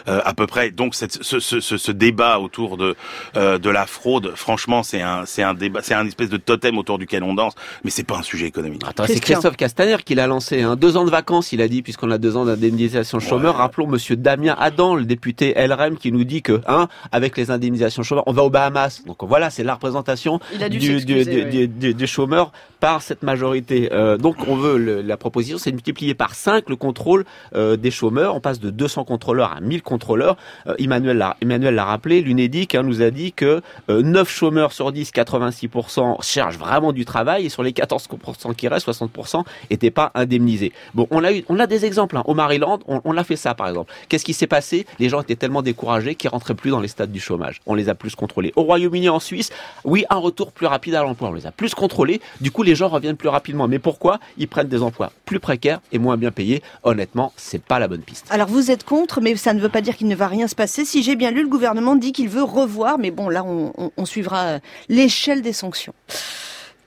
euh, 0.09 0.21
à 0.27 0.35
peu 0.35 0.47
près. 0.47 0.71
Donc 0.71 0.95
cette- 0.95 1.23
ce, 1.23 1.41
ce, 1.41 1.61
ce, 1.61 1.79
ce 1.79 1.91
débat 1.91 2.39
autour 2.39 2.77
de 2.77 2.95
euh, 3.37 3.59
de 3.59 3.71
la 3.71 3.87
fraude, 3.87 4.33
franchement, 4.37 4.83
c'est 4.83 5.01
un 5.01 5.25
c'est 5.25 5.43
un 5.43 5.55
débat, 5.55 5.81
c'est 5.83 5.95
un 5.95 6.07
espèce 6.07 6.29
de 6.29 6.37
totem 6.37 6.77
autour 6.77 6.99
duquel 6.99 7.23
on 7.25 7.33
danse. 7.33 7.55
Mais 7.83 7.91
c'est 7.91 8.05
pas 8.07 8.19
un 8.19 8.23
sujet 8.23 8.47
économique. 8.47 8.83
Attends, 8.87 9.05
c'est 9.07 9.21
Christophe 9.21 9.57
Castaner 9.57 9.97
qui 10.05 10.15
l'a 10.15 10.27
lancé. 10.27 10.61
Hein. 10.61 10.77
Deux 10.77 10.99
ans 10.99 11.05
de 11.07 11.11
vacances, 11.11 11.53
il 11.53 11.63
a 11.63 11.69
dit, 11.69 11.81
puisqu'on 11.81 12.11
a 12.11 12.19
deux 12.19 12.37
ans 12.37 12.45
d'indemnisation 12.45 13.21
chômeur. 13.21 13.57
Rappelons 13.57 13.87
Monsieur 13.87 14.17
Damien 14.17 14.55
Adam, 14.59 14.97
le 14.97 15.07
député 15.07 15.55
LRM, 15.57 15.97
qui 15.97 16.13
nous 16.13 16.25
dit 16.25 16.43
que, 16.43 16.61
hein, 16.67 16.89
avec 17.11 17.39
les 17.39 17.51
indemnisations 17.51 18.03
chômeurs, 18.03 18.25
on 18.27 18.33
va 18.35 18.43
aux 18.43 18.51
Bahamas. 18.51 19.03
Donc 19.07 19.17
voilà, 19.25 19.49
c'est 19.49 19.65
la 19.65 19.75
représentation 19.75 20.41
Il 20.55 20.63
a 20.63 20.69
dû 20.69 20.79
du, 20.79 21.05
du- 21.05 21.25
du- 21.25 21.69
du- 21.69 21.95
du 21.95 22.07
chômeur 22.07 22.53
par 22.81 23.01
cette 23.03 23.23
majorité. 23.23 23.91
Euh, 23.93 24.17
donc 24.17 24.37
on 24.49 24.57
veut 24.57 24.77
le- 24.77 25.03
la 25.03 25.17
proposition, 25.17 25.57
c'est 25.59 25.71
de 25.71 25.77
multiplier 25.77 26.15
par 26.15 26.35
5 26.35 26.69
le 26.69 26.77
contrôle 26.77 27.25
euh, 27.55 27.77
des 27.77 27.91
chômeurs. 27.93 28.35
On 28.35 28.41
passe 28.41 28.59
de 28.61 28.71
200 28.71 29.05
contrôleurs 29.05 29.53
à 29.57 29.61
1000 29.61 29.83
contrôleurs. 29.83 30.37
Euh, 30.67 30.75
Emmanuel 30.79 31.17
l'a 31.19 31.37
Emmanuel 31.41 31.75
l'a 31.75 31.85
rappelé, 31.85 32.21
l'UNEDIC 32.23 32.75
hein, 32.75 32.83
nous 32.83 33.03
a 33.03 33.11
dit 33.11 33.33
que 33.33 33.61
euh, 33.89 34.03
9 34.03 34.29
chômeurs 34.29 34.73
sur 34.73 34.91
10, 34.91 35.13
86% 35.13 36.23
cherchent 36.23 36.59
vraiment 36.59 36.93
du 36.93 37.05
travail 37.05 37.47
et 37.47 37.49
sur 37.49 37.63
les 37.63 37.73
14% 37.73 38.55
qui 38.55 38.69
restent, 38.69 38.89
60% 38.89 39.45
n'étaient 39.71 39.91
pas 39.91 40.11
indemnisés. 40.15 40.73
Bon, 40.95 41.07
on 41.11 41.23
a 41.25 41.33
eu, 41.33 41.45
on 41.49 41.59
a 41.61 41.67
des 41.67 41.85
exemples. 41.85 42.17
Hein. 42.17 42.23
Au 42.27 42.35
Maryland, 42.35 42.81
on, 42.89 43.01
on 43.05 43.17
a 43.17 43.25
fait 43.25 43.37
ça 43.37 43.55
par 43.55 43.69
exemple. 43.69 43.93
Qu'est-ce 44.09 44.25
qui 44.25 44.33
s'est 44.35 44.47
passé? 44.47 44.87
Les 44.99 45.09
gens 45.09 45.21
étaient 45.21 45.37
tellement 45.37 45.63
découragés 45.63 46.15
qu'ils 46.15 46.31
rentraient 46.31 46.55
plus 46.55 46.71
dans 46.71 46.81
les 46.81 46.89
stades 46.89 47.13
du 47.13 47.21
chômage. 47.21 47.61
On 47.67 47.75
les 47.75 47.89
a 47.89 47.95
plus 47.95 48.15
contrôlés. 48.15 48.53
Au 48.57 48.63
Royaume-Uni, 48.63 49.09
en 49.09 49.21
Suisse, 49.21 49.51
oui, 49.85 50.05
un 50.11 50.17
retour 50.17 50.32
plus 50.53 50.67
rapide 50.67 50.95
à 50.95 51.03
l'emploi. 51.03 51.29
On 51.29 51.33
les 51.35 51.47
a 51.47 51.53
plus 51.53 51.75
contrôlés. 51.75 52.21
Du 52.41 52.51
coup, 52.51 52.63
les 52.63 52.75
gens 52.75 52.89
reviennent 52.89 53.17
plus 53.17 53.29
rapidement. 53.29 53.69
Mais 53.69 53.79
pourquoi? 53.79 54.19
Ils 54.39 54.49
prennent 54.49 54.69
des 54.69 54.83
emplois 54.83 55.13
plus 55.27 55.39
précaires 55.41 55.81
et 55.93 55.99
moins 55.99 56.17
bien 56.17 56.31
payés. 56.31 56.63
Honnêtement, 56.83 57.33
c'est 57.37 57.63
pas 57.63 57.79
la 57.79 57.89
bonne 57.89 58.03
piste. 58.03 58.27
Alors 58.31 58.49
vous 58.49 58.71
êtes 58.71 58.85
contre, 58.85 59.21
mais 59.21 59.37
ça 59.37 59.53
ne 59.55 59.61
veut 59.61 59.69
pas 59.69 59.81
dire 59.81 59.97
qu'il 59.97 60.09
ne 60.09 60.17
va 60.17 60.27
rien 60.29 60.49
se 60.49 60.55
passer. 60.55 60.85
Si 60.85 61.03
j'ai 61.03 61.15
bien 61.17 61.31
lu, 61.31 61.43
le 61.43 61.49
gouvernement 61.49 61.95
dit 61.97 62.13
qu'il 62.13 62.29
veut 62.29 62.43
revoir, 62.43 62.99
mais 62.99 63.11
bon, 63.11 63.29
là, 63.29 63.45
on, 63.45 63.73
on- 63.77 63.91
on 63.97 64.05
suivra 64.05 64.43
euh, 64.45 64.59
l'échelle 64.89 65.43
des 65.43 65.53
sanctions. 65.53 65.95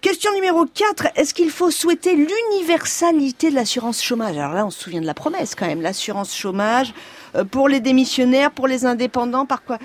Question 0.01 0.31
numéro 0.33 0.65
4, 0.65 1.07
est-ce 1.15 1.33
qu'il 1.33 1.49
faut 1.49 1.71
souhaiter 1.71 2.15
l'universalité 2.15 3.49
de 3.49 3.55
l'assurance 3.55 4.03
chômage? 4.03 4.37
Alors 4.37 4.53
là, 4.53 4.65
on 4.65 4.69
se 4.69 4.79
souvient 4.83 5.01
de 5.01 5.05
la 5.05 5.13
promesse 5.15 5.55
quand 5.55 5.65
même, 5.65 5.81
l'assurance 5.81 6.35
chômage 6.35 6.93
euh, 7.35 7.43
pour 7.43 7.67
les 7.69 7.79
démissionnaires, 7.79 8.51
pour 8.51 8.67
les 8.67 8.85
indépendants, 8.85 9.45
par 9.47 9.63
quoi? 9.63 9.79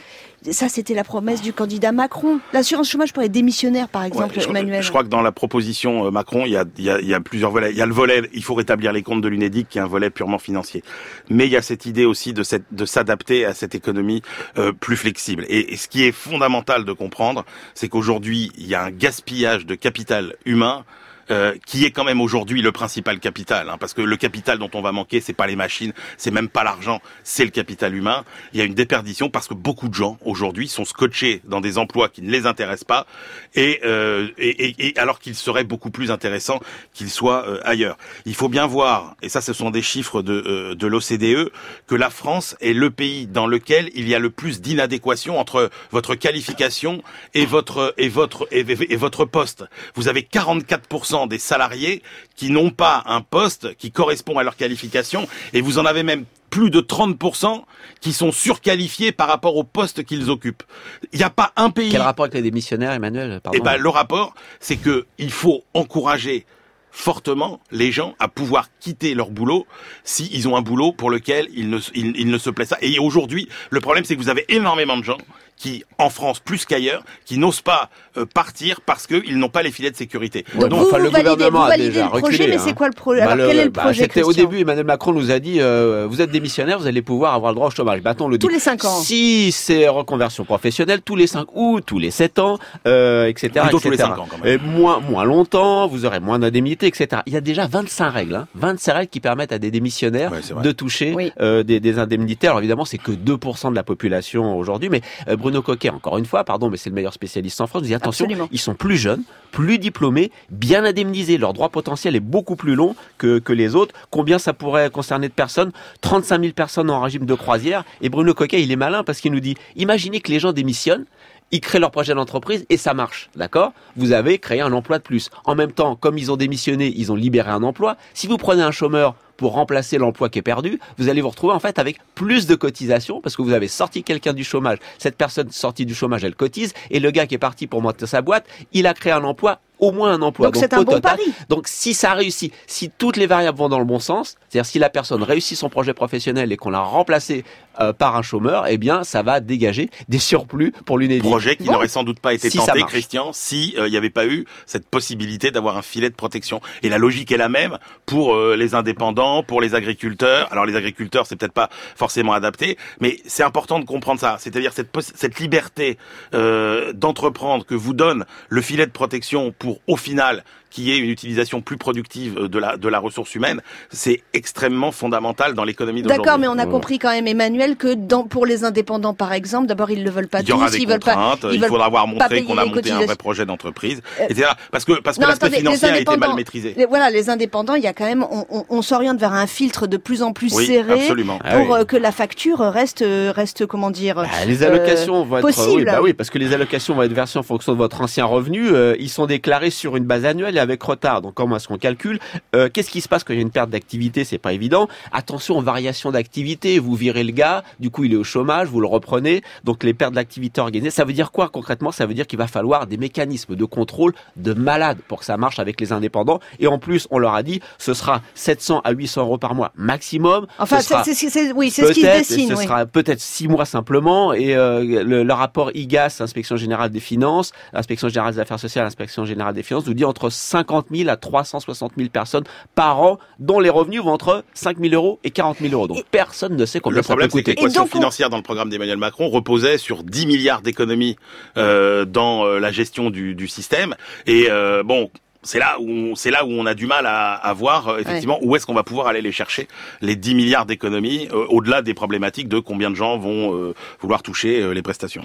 Ça, 0.51 0.71
c'était 0.71 0.95
la 0.95 1.05
promesse 1.05 1.43
du 1.43 1.53
candidat 1.53 1.93
Macron. 1.93 2.41
L'assurance 2.55 2.89
chômage 2.89 3.13
pour 3.13 3.23
les 3.23 3.29
démissionnaires, 3.29 3.89
par 3.89 4.05
exemple, 4.05 4.41
je, 4.41 4.49
Emmanuel. 4.49 4.83
je 4.83 4.89
crois 4.89 5.03
que 5.05 5.09
dans 5.09 5.21
la 5.21 5.33
proposition 5.33 6.07
euh, 6.07 6.11
Macron, 6.11 6.47
il 6.47 6.53
y 6.53 6.57
a, 6.57 6.65
il 6.79 6.85
y, 6.85 6.89
a, 6.91 6.99
il 6.99 7.07
y 7.07 7.13
a 7.13 7.21
plusieurs 7.21 7.51
volets. 7.51 7.73
Il 7.73 7.77
y 7.77 7.83
a 7.83 7.87
le 7.87 7.93
volet, 7.93 8.23
il 8.33 8.43
faut 8.43 8.55
rétablir 8.55 8.93
les 8.93 9.03
comptes 9.03 9.21
de 9.21 9.29
l'UNEDIC, 9.29 9.69
qui 9.69 9.77
est 9.77 9.83
un 9.83 9.87
volet 9.87 10.09
purement 10.09 10.39
financier. 10.39 10.83
Mais 11.29 11.45
il 11.47 11.53
y 11.53 11.57
a 11.57 11.63
cette 11.63 11.85
idée 11.85 12.07
aussi 12.07 12.33
de, 12.33 12.43
cette- 12.43 12.65
de 12.73 12.85
s'adapter 12.87 13.45
à 13.45 13.53
cette 13.53 13.75
économie 13.75 14.23
euh, 14.57 14.73
plus 14.73 14.97
flexible. 14.97 15.45
Et, 15.49 15.75
et 15.75 15.77
ce 15.77 15.89
qui 15.89 16.05
est 16.05 16.13
fondamental 16.13 16.87
de 16.87 16.93
comprendre, 16.95 17.45
c'est 17.75 17.89
qu'aujourd'hui, 17.89 18.51
il 18.57 18.67
y 18.67 18.75
a 18.75 18.83
un 18.83 18.91
gaspillage 18.91 19.67
de 19.67 19.75
capital 19.75 20.37
humain. 20.47 20.85
Euh, 21.31 21.55
qui 21.67 21.85
est 21.85 21.91
quand 21.91 22.05
même 22.05 22.21
aujourd'hui 22.21 22.63
le 22.63 22.73
principal 22.73 23.19
capital, 23.21 23.69
hein, 23.69 23.77
parce 23.79 23.95
que 23.95 24.03
le 24.03 24.17
capital 24.17 24.59
dont 24.59 24.71
on 24.75 24.83
va 24.83 24.93
manquer, 24.93 25.21
c'est 25.21 25.33
pas 25.33 25.47
les 25.47 25.57
machines, 25.57 25.93
c'est 26.17 26.31
même 26.31 26.49
pas 26.49 26.65
l'argent, 26.65 27.01
c'est 27.25 27.45
le 27.45 27.51
capital 27.51 27.95
humain. 27.95 28.25
Il 28.53 28.59
y 28.59 28.63
a 28.63 28.65
une 28.65 28.75
déperdition 28.75 29.31
parce 29.31 29.49
que 29.49 29.55
beaucoup 29.55 29.89
de 29.89 29.95
gens 29.95 30.19
aujourd'hui 30.25 30.69
sont 30.69 30.85
scotchés 30.85 31.41
dans 31.45 31.61
des 31.61 31.79
emplois 31.79 32.09
qui 32.09 32.23
ne 32.23 32.31
les 32.31 32.47
intéressent 32.47 32.85
pas, 32.85 33.07
et, 33.55 33.81
euh, 33.85 34.29
et, 34.39 34.89
et- 34.89 34.99
alors 34.99 35.19
qu'ils 35.21 35.35
seraient 35.35 35.65
beaucoup 35.65 35.91
plus 35.91 36.11
intéressants 36.11 36.61
qu'ils 36.95 37.11
soient 37.11 37.45
euh, 37.49 37.61
ailleurs. 37.65 37.97
Il 38.27 38.35
faut 38.35 38.49
bien 38.49 38.67
voir, 38.67 39.17
et 39.23 39.29
ça, 39.29 39.41
ce 39.41 39.53
sont 39.53 39.71
des 39.71 39.83
chiffres 39.83 40.23
de, 40.23 40.43
euh, 40.47 40.75
de 40.75 40.87
l'OCDE, 40.87 41.51
que 41.87 41.95
la 41.95 42.11
France 42.11 42.57
est 42.61 42.73
le 42.73 42.91
pays 42.91 43.27
dans 43.27 43.47
lequel 43.47 43.91
il 43.95 44.09
y 44.09 44.15
a 44.15 44.19
le 44.19 44.31
plus 44.31 44.61
d'inadéquation 44.61 45.39
entre 45.39 45.71
votre 45.91 46.15
qualification 46.15 47.03
et 47.35 47.47
votre 47.47 47.95
et 47.99 48.09
votre 48.09 48.47
et 48.51 48.97
votre 48.97 49.25
poste. 49.25 49.65
Vous 49.95 50.09
avez 50.09 50.23
44% 50.23 51.20
des 51.27 51.39
salariés 51.39 52.03
qui 52.37 52.51
n'ont 52.51 52.71
pas 52.71 53.03
un 53.07 53.21
poste 53.21 53.75
qui 53.77 53.91
correspond 53.91 54.39
à 54.39 54.43
leur 54.43 54.57
qualification, 54.57 55.29
et 55.53 55.61
vous 55.61 55.79
en 55.79 55.85
avez 55.87 56.03
même 56.03 56.25
plus 56.51 56.71
de 56.71 56.81
30% 56.81 57.63
qui 58.01 58.13
sont 58.13 58.33
surqualifiés 58.33 59.13
par 59.13 59.29
rapport 59.29 59.57
au 59.57 59.65
poste 59.65 60.05
qu'ils 60.05 60.31
occupent. 60.31 60.65
Il 61.13 61.19
n'y 61.19 61.25
a 61.25 61.31
pas 61.31 61.53
un 61.57 61.71
pays. 61.71 61.91
Quel 61.91 62.03
rapport 62.03 62.25
avec 62.25 62.35
les 62.35 62.43
démissionnaires, 62.43 62.93
Emmanuel 62.93 63.41
Pardon. 63.43 63.59
Eh 63.59 63.63
ben, 63.63 63.77
le 63.77 63.89
rapport, 63.89 64.35
c'est 64.59 64.77
que 64.77 65.07
il 65.19 65.31
faut 65.31 65.63
encourager 65.75 66.45
fortement 66.91 67.61
les 67.71 67.93
gens 67.93 68.15
à 68.19 68.27
pouvoir 68.27 68.69
quitter 68.81 69.15
leur 69.15 69.31
boulot 69.31 69.67
s'ils 70.03 70.49
ont 70.49 70.57
un 70.57 70.61
boulot 70.61 70.93
pour 70.93 71.09
lequel 71.09 71.49
ils 71.55 71.71
ne, 71.71 71.79
ils, 71.95 72.17
ils 72.17 72.29
ne 72.29 72.39
se 72.39 72.51
plaisent 72.51 72.71
pas. 72.71 72.79
Et 72.83 72.99
aujourd'hui, 72.99 73.49
le 73.71 73.81
problème, 73.81 74.05
c'est 74.05 74.17
que 74.17 74.21
vous 74.21 74.29
avez 74.29 74.45
énormément 74.49 74.97
de 74.99 75.05
gens 75.05 75.19
qui, 75.61 75.85
en 75.99 76.09
France 76.09 76.41
plus 76.41 76.65
qu'ailleurs, 76.65 77.05
qui 77.27 77.37
n'osent 77.37 77.61
pas 77.61 77.91
euh, 78.17 78.25
partir 78.25 78.81
parce 78.81 79.07
qu'ils 79.07 79.39
n'ont 79.39 79.51
pas 79.51 79.63
les 79.63 79.71
filets 79.71 79.91
de 79.91 79.97
sécurité. 79.97 80.47
Donc 80.59 80.73
vous, 80.73 80.85
vous 80.87 80.91
validez, 80.91 81.51
vous 81.51 81.59
validez 81.59 82.03
le 82.03 82.19
projet, 82.19 82.49
mais 82.49 82.59
c'est 82.59 82.73
quoi 82.73 82.89
le 82.89 82.95
projet 82.95 83.21
Alors 83.21 83.47
quel 83.47 83.59
est 83.59 83.65
le 83.65 83.71
bah, 83.71 83.83
projet 83.83 84.05
c'était 84.05 84.23
au 84.23 84.33
début, 84.33 84.61
Emmanuel 84.61 84.87
Macron 84.87 85.13
nous 85.13 85.31
a 85.31 85.39
dit 85.39 85.61
euh, 85.61 86.07
vous 86.09 86.23
êtes 86.23 86.31
démissionnaire, 86.31 86.79
vous 86.79 86.87
allez 86.87 87.03
pouvoir 87.03 87.35
avoir 87.35 87.53
le 87.53 87.57
droit 87.57 87.69
au 87.69 87.71
chômage. 87.71 88.01
Bah, 88.01 88.11
attends, 88.11 88.25
on 88.25 88.29
le 88.29 88.39
dit. 88.39 88.47
Tous 88.47 88.53
les 88.53 88.59
cinq 88.59 88.85
ans. 88.87 89.01
Si 89.03 89.53
c'est 89.53 89.87
reconversion 89.89 90.45
professionnelle, 90.45 91.03
tous 91.03 91.17
les 91.17 91.27
5 91.27 91.55
ou 91.55 91.81
tous 91.81 91.99
les 91.99 92.11
7 92.11 92.39
ans, 92.39 92.59
euh, 92.87 93.27
etc. 93.27 93.49
Plutôt 93.49 93.79
etc. 93.79 93.81
tous 93.83 93.91
les 93.91 93.97
cinq 93.99 94.19
ans, 94.19 94.27
quand 94.31 94.43
même. 94.43 94.55
Et 94.55 94.59
moins, 94.59 95.01
moins 95.01 95.25
longtemps, 95.25 95.87
vous 95.87 96.07
aurez 96.07 96.21
moins 96.21 96.39
d'indemnités, 96.39 96.87
etc. 96.87 97.21
Il 97.27 97.35
y 97.35 97.37
a 97.37 97.43
déjà 97.43 97.67
25 97.67 98.09
règles, 98.09 98.35
hein, 98.35 98.49
25 98.55 98.93
règles 98.95 99.11
qui 99.11 99.21
permettent 99.21 99.53
à 99.53 99.59
des 99.59 99.71
démissionnaires 99.71 100.33
de 100.63 100.73
toucher 100.73 101.33
euh, 101.41 101.63
des, 101.63 101.81
des 101.81 101.99
indemnités. 101.99 102.47
Alors 102.47 102.61
évidemment, 102.61 102.87
c'est 102.87 102.99
que 102.99 103.13
2% 103.13 103.71
de 103.71 103.75
la 103.75 103.83
population 103.83 104.57
aujourd'hui, 104.57 104.89
mais 104.89 105.03
euh, 105.29 105.37
Bruno 105.51 105.63
Coquet, 105.63 105.91
encore 105.91 106.17
une 106.17 106.27
fois, 106.27 106.45
pardon, 106.45 106.71
mais 106.71 106.77
c'est 106.77 106.91
le 106.91 106.95
meilleur 106.95 107.13
spécialiste 107.13 107.61
en 107.61 107.67
France, 107.67 107.83
dit 107.83 107.93
attention, 107.93 108.25
Absolument. 108.25 108.49
ils 108.53 108.61
sont 108.61 108.75
plus 108.75 108.97
jeunes, 108.97 109.25
plus 109.51 109.79
diplômés, 109.79 110.31
bien 110.51 110.85
indemnisés. 110.85 111.39
Leur 111.39 111.55
droit 111.55 111.71
potentiel 111.71 112.15
est 112.15 112.21
beaucoup 112.21 112.55
plus 112.55 112.77
long 112.77 112.95
que, 113.19 113.41
que 113.41 113.53
les 113.53 113.75
autres. 113.75 113.93
Combien 114.11 114.39
ça 114.39 114.53
pourrait 114.53 114.91
concerner 114.91 115.29
de 115.29 115.33
personnes? 115.33 115.73
35 116.03 116.41
000 116.41 116.53
personnes 116.53 116.89
en 116.89 117.01
régime 117.01 117.27
de 117.27 117.35
croisière. 117.35 117.85
Et 118.01 118.11
Bruno 118.11 118.33
Coquet, 118.33 118.63
il 118.63 118.71
est 118.71 118.77
malin 118.77 119.03
parce 119.03 119.21
qu'il 119.21 119.33
nous 119.33 119.41
dit, 119.41 119.57
imaginez 119.75 120.21
que 120.21 120.31
les 120.31 120.39
gens 120.39 120.53
démissionnent, 120.53 121.05
ils 121.51 121.61
créent 121.61 121.81
leur 121.81 121.91
projet 121.91 122.15
d'entreprise 122.15 122.65
et 122.71 122.77
ça 122.77 122.95
marche, 122.95 123.29
d'accord? 123.35 123.73
Vous 123.97 124.13
avez 124.13 124.39
créé 124.39 124.61
un 124.61 124.73
emploi 124.73 124.99
de 124.99 125.03
plus. 125.03 125.31
En 125.45 125.57
même 125.57 125.73
temps, 125.73 125.97
comme 125.97 126.17
ils 126.17 126.31
ont 126.31 126.37
démissionné, 126.37 126.95
ils 126.97 127.11
ont 127.11 127.17
libéré 127.17 127.51
un 127.51 127.65
emploi. 127.65 127.97
Si 128.15 128.29
vous 128.29 128.37
prenez 128.37 128.63
un 128.63 128.71
chômeur 128.71 129.17
pour 129.41 129.53
remplacer 129.53 129.97
l'emploi 129.97 130.29
qui 130.29 130.39
est 130.39 130.43
perdu, 130.43 130.79
vous 130.99 131.09
allez 131.09 131.23
vous 131.23 131.31
retrouver 131.31 131.55
en 131.55 131.61
fait 131.61 131.79
avec 131.79 131.97
plus 132.15 132.47
de 132.47 132.55
cotisations 132.55 133.23
parce 133.23 133.37
que 133.37 133.41
vous 133.41 133.55
avez 133.55 133.69
sorti 133.69 134.03
quelqu'un 134.03 134.35
du 134.35 134.45
chômage. 134.45 134.77
Cette 134.99 135.17
personne 135.17 135.51
sortie 135.51 135.87
du 135.87 135.95
chômage, 135.95 136.25
elle 136.25 136.35
cotise 136.35 136.75
et 136.91 137.01
le 137.01 137.11
gars 137.11 137.27
qui 137.27 137.37
est 137.37 137.39
parti 137.39 137.67
pour 137.67 137.81
monter 137.81 138.07
sa 138.07 138.21
boîte, 138.21 138.45
il 138.75 138.87
a 138.87 138.93
créé 138.93 139.15
un 139.15 139.25
emploi 139.25 139.61
au 139.81 139.93
moins 139.93 140.13
un 140.13 140.23
emploi. 140.23 140.47
Donc 140.49 140.57
c'est 140.57 140.73
un 140.75 140.79
bon 140.83 140.93
total- 140.95 141.17
pari. 141.19 141.33
Donc 141.49 141.67
si 141.69 141.95
ça 141.95 142.13
réussit, 142.15 142.53
si 142.67 142.91
toutes 142.97 143.17
les 143.17 143.27
variables 143.27 143.59
vont 143.59 143.69
dans 143.69 143.79
le 143.79 143.85
bon 143.85 143.99
sens, 143.99 144.37
c'est-à-dire 144.49 144.67
si 144.71 144.79
la 144.79 144.91
personne 144.91 145.23
réussit 145.23 145.57
son 145.59 145.69
projet 145.69 145.95
professionnel 145.95 146.53
et 146.53 146.57
qu'on 146.57 146.71
l'a 146.71 146.81
remplacé 146.81 147.45
euh, 147.81 147.93
par 147.93 148.17
un 148.17 148.23
chômeur, 148.23 148.67
eh 148.69 148.79
bien 148.79 149.05
ça 149.05 149.23
va 149.23 149.41
dégager 149.41 149.91
des 150.09 150.19
surplus 150.19 150.73
pour 150.85 150.99
l'UNEDIC. 150.99 151.23
Projet 151.23 151.57
qui 151.57 151.65
Bon. 151.65 151.73
n'aurait 151.73 151.89
sans 151.89 152.05
doute 152.05 152.21
pas 152.21 152.35
été 152.35 152.51
Si 152.51 152.59
tenté. 152.59 152.83
Christian, 152.83 153.31
si 153.33 153.75
euh, 153.79 153.87
il 153.87 153.91
n'y 153.91 153.97
avait 153.97 154.11
pas 154.11 154.27
eu 154.27 154.45
cette 154.67 154.87
possibilité 154.89 155.51
d'avoir 155.51 155.77
un 155.77 155.83
filet 155.83 156.11
de 156.11 156.15
protection. 156.15 156.61
Et 156.83 156.89
la 156.89 156.99
logique 156.99 157.31
est 157.33 157.37
la 157.37 157.49
même 157.49 157.79
pour 158.07 158.35
euh, 158.35 158.57
les 158.57 158.75
indépendants, 158.75 159.43
pour 159.43 159.61
les 159.61 159.75
agriculteurs. 159.75 160.49
Alors 160.51 160.67
les 160.67 160.75
agriculteurs, 160.77 161.27
c'est 161.27 161.37
peut-être 161.37 161.53
pas 161.53 161.71
forcément 161.97 162.33
adapté, 162.33 162.77
mais 163.01 163.19
c'est 163.27 163.43
important 163.45 163.79
de 163.79 163.85
comprendre 163.85 164.19
ça. 164.21 164.37
C'est-à-dire 164.41 164.73
cette, 164.73 164.91
cette 165.15 165.39
liberté 165.39 165.97
euh, 166.35 166.93
d'entreprendre 166.93 167.65
que 167.65 167.75
vous 167.75 167.95
donne 167.95 168.25
le 168.49 168.61
filet 168.63 168.87
de 168.87 168.91
protection 168.93 169.53
pour 169.57 169.70
au 169.87 169.97
final 169.97 170.45
qu'il 170.71 170.85
y 170.85 170.93
ait 170.93 170.99
une 170.99 171.11
utilisation 171.11 171.61
plus 171.61 171.77
productive 171.77 172.39
euh, 172.39 172.49
de 172.49 172.59
la 172.59 172.77
de 172.77 172.89
la 172.89 172.99
ressource 172.99 173.35
humaine, 173.35 173.61
c'est 173.91 174.23
extrêmement 174.33 174.93
fondamental 174.93 175.55
dans 175.55 175.65
l'économie 175.65 176.03
d'aujourd'hui. 176.03 176.25
D'accord, 176.25 176.39
mais 176.39 176.49
on 176.49 176.59
a 176.59 176.67
compris 176.67 176.99
quand 176.99 177.11
même, 177.11 177.27
Emmanuel, 177.27 177.77
que 177.77 177.95
dans, 177.95 178.25
pour 178.25 178.47
les 178.47 178.65
indépendants, 178.65 179.15
par 179.15 179.33
exemple, 179.33 179.67
d'abord 179.67 179.91
ils 179.91 180.05
le 180.05 180.11
veulent 180.11 180.29
pas 180.29 180.41
il 180.41 180.49
y 180.49 180.53
aura 180.53 180.67
tous, 180.67 180.73
des 180.73 180.79
ils 180.79 180.89
veulent 180.89 180.99
pas. 181.01 181.37
il 181.53 181.63
faudra 181.65 181.87
avoir 181.87 182.07
montré 182.07 182.43
qu'on 182.45 182.57
a 182.59 182.65
monté 182.65 182.91
un 182.91 183.01
vrai 183.05 183.17
projet 183.17 183.45
d'entreprise, 183.47 184.01
Euh, 184.21 184.25
etc. 184.29 184.49
Parce 184.71 184.85
que 184.85 185.01
parce 185.01 185.19
que 185.19 185.23
l'aspect 185.23 185.51
financier 185.51 185.89
a 185.89 185.97
été 185.99 186.05
mal 186.05 186.15
indépendants, 186.15 186.37
maîtrisé. 186.37 186.75
les- 186.77 186.87
voilà, 186.87 187.11
les 187.11 187.29
indépendants, 187.31 187.75
il 187.75 187.83
y 187.83 187.87
a 187.87 187.93
quand 187.93 188.05
même, 188.07 188.25
on, 188.31 188.47
on- 188.51 188.65
on 188.69 188.83
s'oriente 188.83 189.19
vers 189.19 189.33
un 189.33 189.47
filtre 189.47 189.87
de 189.87 189.97
plus 189.97 190.23
en 190.23 190.33
plus 190.33 190.55
Oui, 190.55 190.67
serré 190.67 191.01
absolument. 191.01 191.39
pour 191.39 191.47
Ah 191.49 191.59
oui. 191.61 191.67
euh, 191.81 191.85
que 191.85 191.97
la 191.97 192.13
facture 192.13 192.59
reste, 192.61 193.05
reste 193.35 193.67
comment 193.67 193.91
dire, 193.91 194.19
Ah, 194.19 194.45
les 194.47 194.63
allocations 194.63 195.23
euh, 195.23 195.25
vont 195.25 195.39
être 195.39 195.43
possible. 195.47 195.69
oui, 195.77 195.85
bah 195.85 196.01
oui, 196.03 196.13
parce 196.15 196.31
que 196.31 196.39
les 196.39 196.53
allocations 196.53 196.95
vont 196.95 197.03
être 197.03 197.13
versées 197.13 197.39
en 197.39 197.43
fonction 197.43 197.73
de 197.73 197.79
votre 197.79 198.01
ancien 198.01 198.25
revenu. 198.25 198.69
euh, 198.71 198.95
ils 199.01 199.09
sont 199.11 199.27
déclarés 199.27 199.71
sur 199.71 199.97
une 199.97 200.05
base 200.05 200.25
annuelle 200.25 200.59
avec 200.61 200.83
retard. 200.83 201.23
Donc 201.23 201.35
comment 201.35 201.57
est-ce 201.57 201.69
qu'on 201.69 201.79
calcule 201.79 202.19
Euh, 202.55 202.69
Qu'est-ce 202.73 202.91
qui 202.91 203.01
se 203.01 203.09
passe 203.09 203.25
quand 203.25 203.33
il 203.33 203.37
y 203.37 203.41
a 203.41 203.43
une 203.43 203.51
perte 203.51 203.71
d'activité? 203.71 204.25
C'est 204.25 204.39
pas 204.39 204.53
évident. 204.53 204.89
Attention 205.13 205.59
aux 205.59 205.63
variations 205.63 206.11
d'activité. 206.13 206.79
Vous 206.79 206.95
virez 206.95 207.25
le 207.25 207.33
gars, 207.33 207.65
du 207.81 207.91
coup 207.91 208.05
il 208.05 208.13
est 208.13 208.17
au 208.17 208.25
chômage, 208.25 208.69
vous 208.69 208.81
le 208.81 208.87
reprenez. 208.87 209.43
Donc 209.65 209.83
les 209.85 209.95
pertes 209.95 210.15
d'activité 210.15 210.61
organisées, 210.61 210.91
ça 210.91 211.05
veut 211.05 211.13
dire 211.13 211.33
quoi 211.33 211.49
concrètement? 211.49 211.91
Ça 211.93 212.07
veut 212.07 212.15
dire 212.15 212.27
qu'il 212.27 212.39
va 212.39 212.47
falloir 212.47 212.87
des 212.87 212.97
mécanismes 212.97 213.57
de 213.57 213.65
contrôle 213.65 214.13
de 214.37 214.53
malade 214.55 214.99
pour 215.09 215.21
que 215.21 215.25
ça 215.25 215.37
marche 215.37 215.59
avec 215.59 215.81
les 215.81 215.93
indépendants. 215.93 216.41
Et 216.59 216.67
en 216.67 216.79
plus, 216.79 217.07
on 217.11 217.19
leur 217.19 217.35
a 217.35 217.43
dit, 217.43 217.61
ce 217.79 217.95
sera 217.95 218.23
700 218.35 218.81
à 218.85 218.93
800 218.93 219.23
euros 219.23 219.39
par 219.39 219.55
mois 219.55 219.73
maximum. 219.77 220.47
Enfin, 220.59 220.81
Ce 220.81 220.95
c'est, 221.05 221.15
c'est- 221.31 221.53
oui, 221.53 221.71
c'est 221.71 221.87
ce 221.87 221.93
qui 221.93 222.03
dessine. 222.03 222.49
Ce 222.51 222.55
oui. 222.55 222.65
sera 222.65 222.87
peut-être 222.87 223.21
six 223.21 223.49
mois 223.49 223.65
simplement. 223.65 224.33
Et 224.33 224.55
euh, 224.55 224.83
le, 225.05 225.23
le 225.23 225.33
rapport 225.33 225.71
IGAS, 225.75 226.19
Inspection 226.21 226.57
générale 226.57 226.91
des 226.91 227.01
finances, 227.01 227.53
Inspection 227.73 228.09
générale 228.09 228.35
des 228.35 228.41
affaires 228.41 228.61
sociales, 228.61 228.87
Inspection 228.87 229.25
générale 229.25 229.55
des 229.55 229.63
finances, 229.63 229.87
nous 229.87 229.95
dit 229.95 230.05
entre 230.05 230.31
50 230.51 230.87
000 230.93 231.09
à 231.09 231.17
360 231.17 231.93
000 231.97 232.09
personnes 232.11 232.45
par 232.75 233.01
an, 233.01 233.19
dont 233.39 233.61
les 233.61 233.71
revenus 233.71 234.03
vont 234.03 234.13
entre 234.13 234.45
5 234.55 234.79
000 234.79 234.95
euros 234.95 235.21
et 235.25 235.31
40 235.31 235.59
000 235.59 235.73
euros. 235.73 235.87
Donc 235.87 236.05
personne 236.11 236.57
ne 236.57 236.67
sait 236.67 236.81
combien 236.81 236.99
Le 236.99 237.03
ça 237.03 237.09
peut 237.15 237.21
problème, 237.21 237.31
c'est 237.31 237.43
que 237.43 237.51
coûter. 237.51 237.61
l'équation 237.63 237.87
financière 237.87 238.31
dans 238.31 238.37
le 238.37 238.43
programme 238.43 238.69
d'Emmanuel 238.69 238.99
Macron 238.99 239.29
reposait 239.29 239.79
sur 239.79 240.03
10 240.03 240.27
milliards 240.27 240.63
d'économies 240.63 241.17
euh, 241.57 242.05
dans 242.05 242.45
euh, 242.45 242.59
la 242.59 242.73
gestion 242.73 243.11
du, 243.11 243.35
du 243.35 243.47
système. 243.49 243.95
Et 244.27 244.47
euh, 244.51 244.83
bon. 244.83 245.11
C'est 245.43 245.59
là 245.59 245.79
où 245.81 245.89
on, 245.89 246.15
c'est 246.17 246.31
là 246.31 246.45
où 246.45 246.51
on 246.51 246.67
a 246.67 246.75
du 246.75 246.87
mal 246.87 247.07
à, 247.07 247.33
à 247.33 247.55
voir 247.55 247.89
euh, 247.89 247.99
effectivement 247.99 248.39
où 248.43 248.57
est-ce 248.57 248.67
qu'on 248.67 248.75
va 248.75 248.83
pouvoir 248.83 249.07
aller 249.07 249.23
les 249.23 249.33
chercher 249.33 249.69
les 250.03 250.15
10 250.15 250.35
milliards 250.35 250.67
d'économies 250.67 251.29
euh, 251.33 251.47
au-delà 251.49 251.81
des 251.81 251.95
problématiques 251.95 252.47
de 252.47 252.59
combien 252.59 252.91
de 252.91 252.95
gens 252.95 253.17
vont 253.17 253.55
euh, 253.57 253.75
vouloir 254.03 254.23
toucher 254.23 254.61
euh, 254.61 254.73
les 254.75 254.83
prestations. 254.83 255.23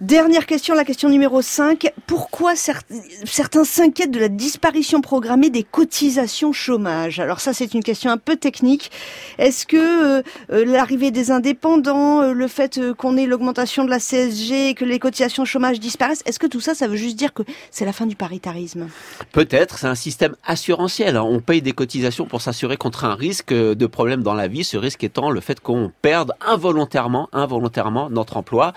Dernière 0.00 0.46
question, 0.46 0.74
la 0.74 0.84
question 0.84 1.08
numéro 1.08 1.40
5. 1.40 1.92
Pourquoi 2.08 2.54
cer- 2.54 2.80
certains 3.24 3.62
s'inquiètent 3.62 4.10
de 4.10 4.18
la 4.18 4.28
disparition 4.28 5.00
programmée 5.00 5.50
des 5.50 5.62
cotisations 5.62 6.52
chômage? 6.52 7.20
Alors 7.20 7.38
ça, 7.38 7.52
c'est 7.52 7.74
une 7.74 7.82
question 7.84 8.10
un 8.10 8.16
peu 8.16 8.34
technique. 8.34 8.90
Est-ce 9.38 9.66
que 9.66 9.76
euh, 10.18 10.22
euh, 10.50 10.64
l'arrivée 10.64 11.12
des 11.12 11.30
indépendants, 11.30 12.22
euh, 12.22 12.32
le 12.32 12.48
fait 12.48 12.80
qu'on 12.98 13.16
ait 13.16 13.26
l'augmentation 13.26 13.84
de 13.84 13.90
la 13.90 14.00
CSG 14.00 14.70
et 14.70 14.74
que 14.74 14.84
les 14.84 14.98
cotisations 14.98 15.44
chômage 15.44 15.78
disparaissent, 15.78 16.22
est-ce 16.26 16.40
que 16.40 16.48
tout 16.48 16.60
ça, 16.60 16.74
ça 16.74 16.88
veut 16.88 16.96
juste 16.96 17.16
dire 17.16 17.32
que 17.32 17.44
c'est 17.70 17.84
la 17.84 17.92
fin 17.92 18.06
du 18.06 18.16
paritarisme? 18.16 18.88
Peut-être, 19.30 19.78
c'est 19.78 19.86
un 19.86 19.94
système 19.94 20.34
assurantiel. 20.44 21.16
On 21.18 21.38
paye 21.38 21.62
des 21.62 21.72
cotisations 21.72 22.26
pour 22.26 22.42
s'assurer 22.42 22.76
contre 22.76 23.04
un 23.04 23.14
risque 23.14 23.54
de 23.54 23.86
problème 23.86 24.24
dans 24.24 24.34
la 24.34 24.48
vie. 24.48 24.64
Ce 24.64 24.76
risque 24.76 25.04
étant 25.04 25.30
le 25.30 25.40
fait 25.40 25.60
qu'on 25.60 25.92
perde 26.02 26.32
involontairement, 26.44 27.28
involontairement 27.32 28.10
notre 28.10 28.36
emploi. 28.36 28.72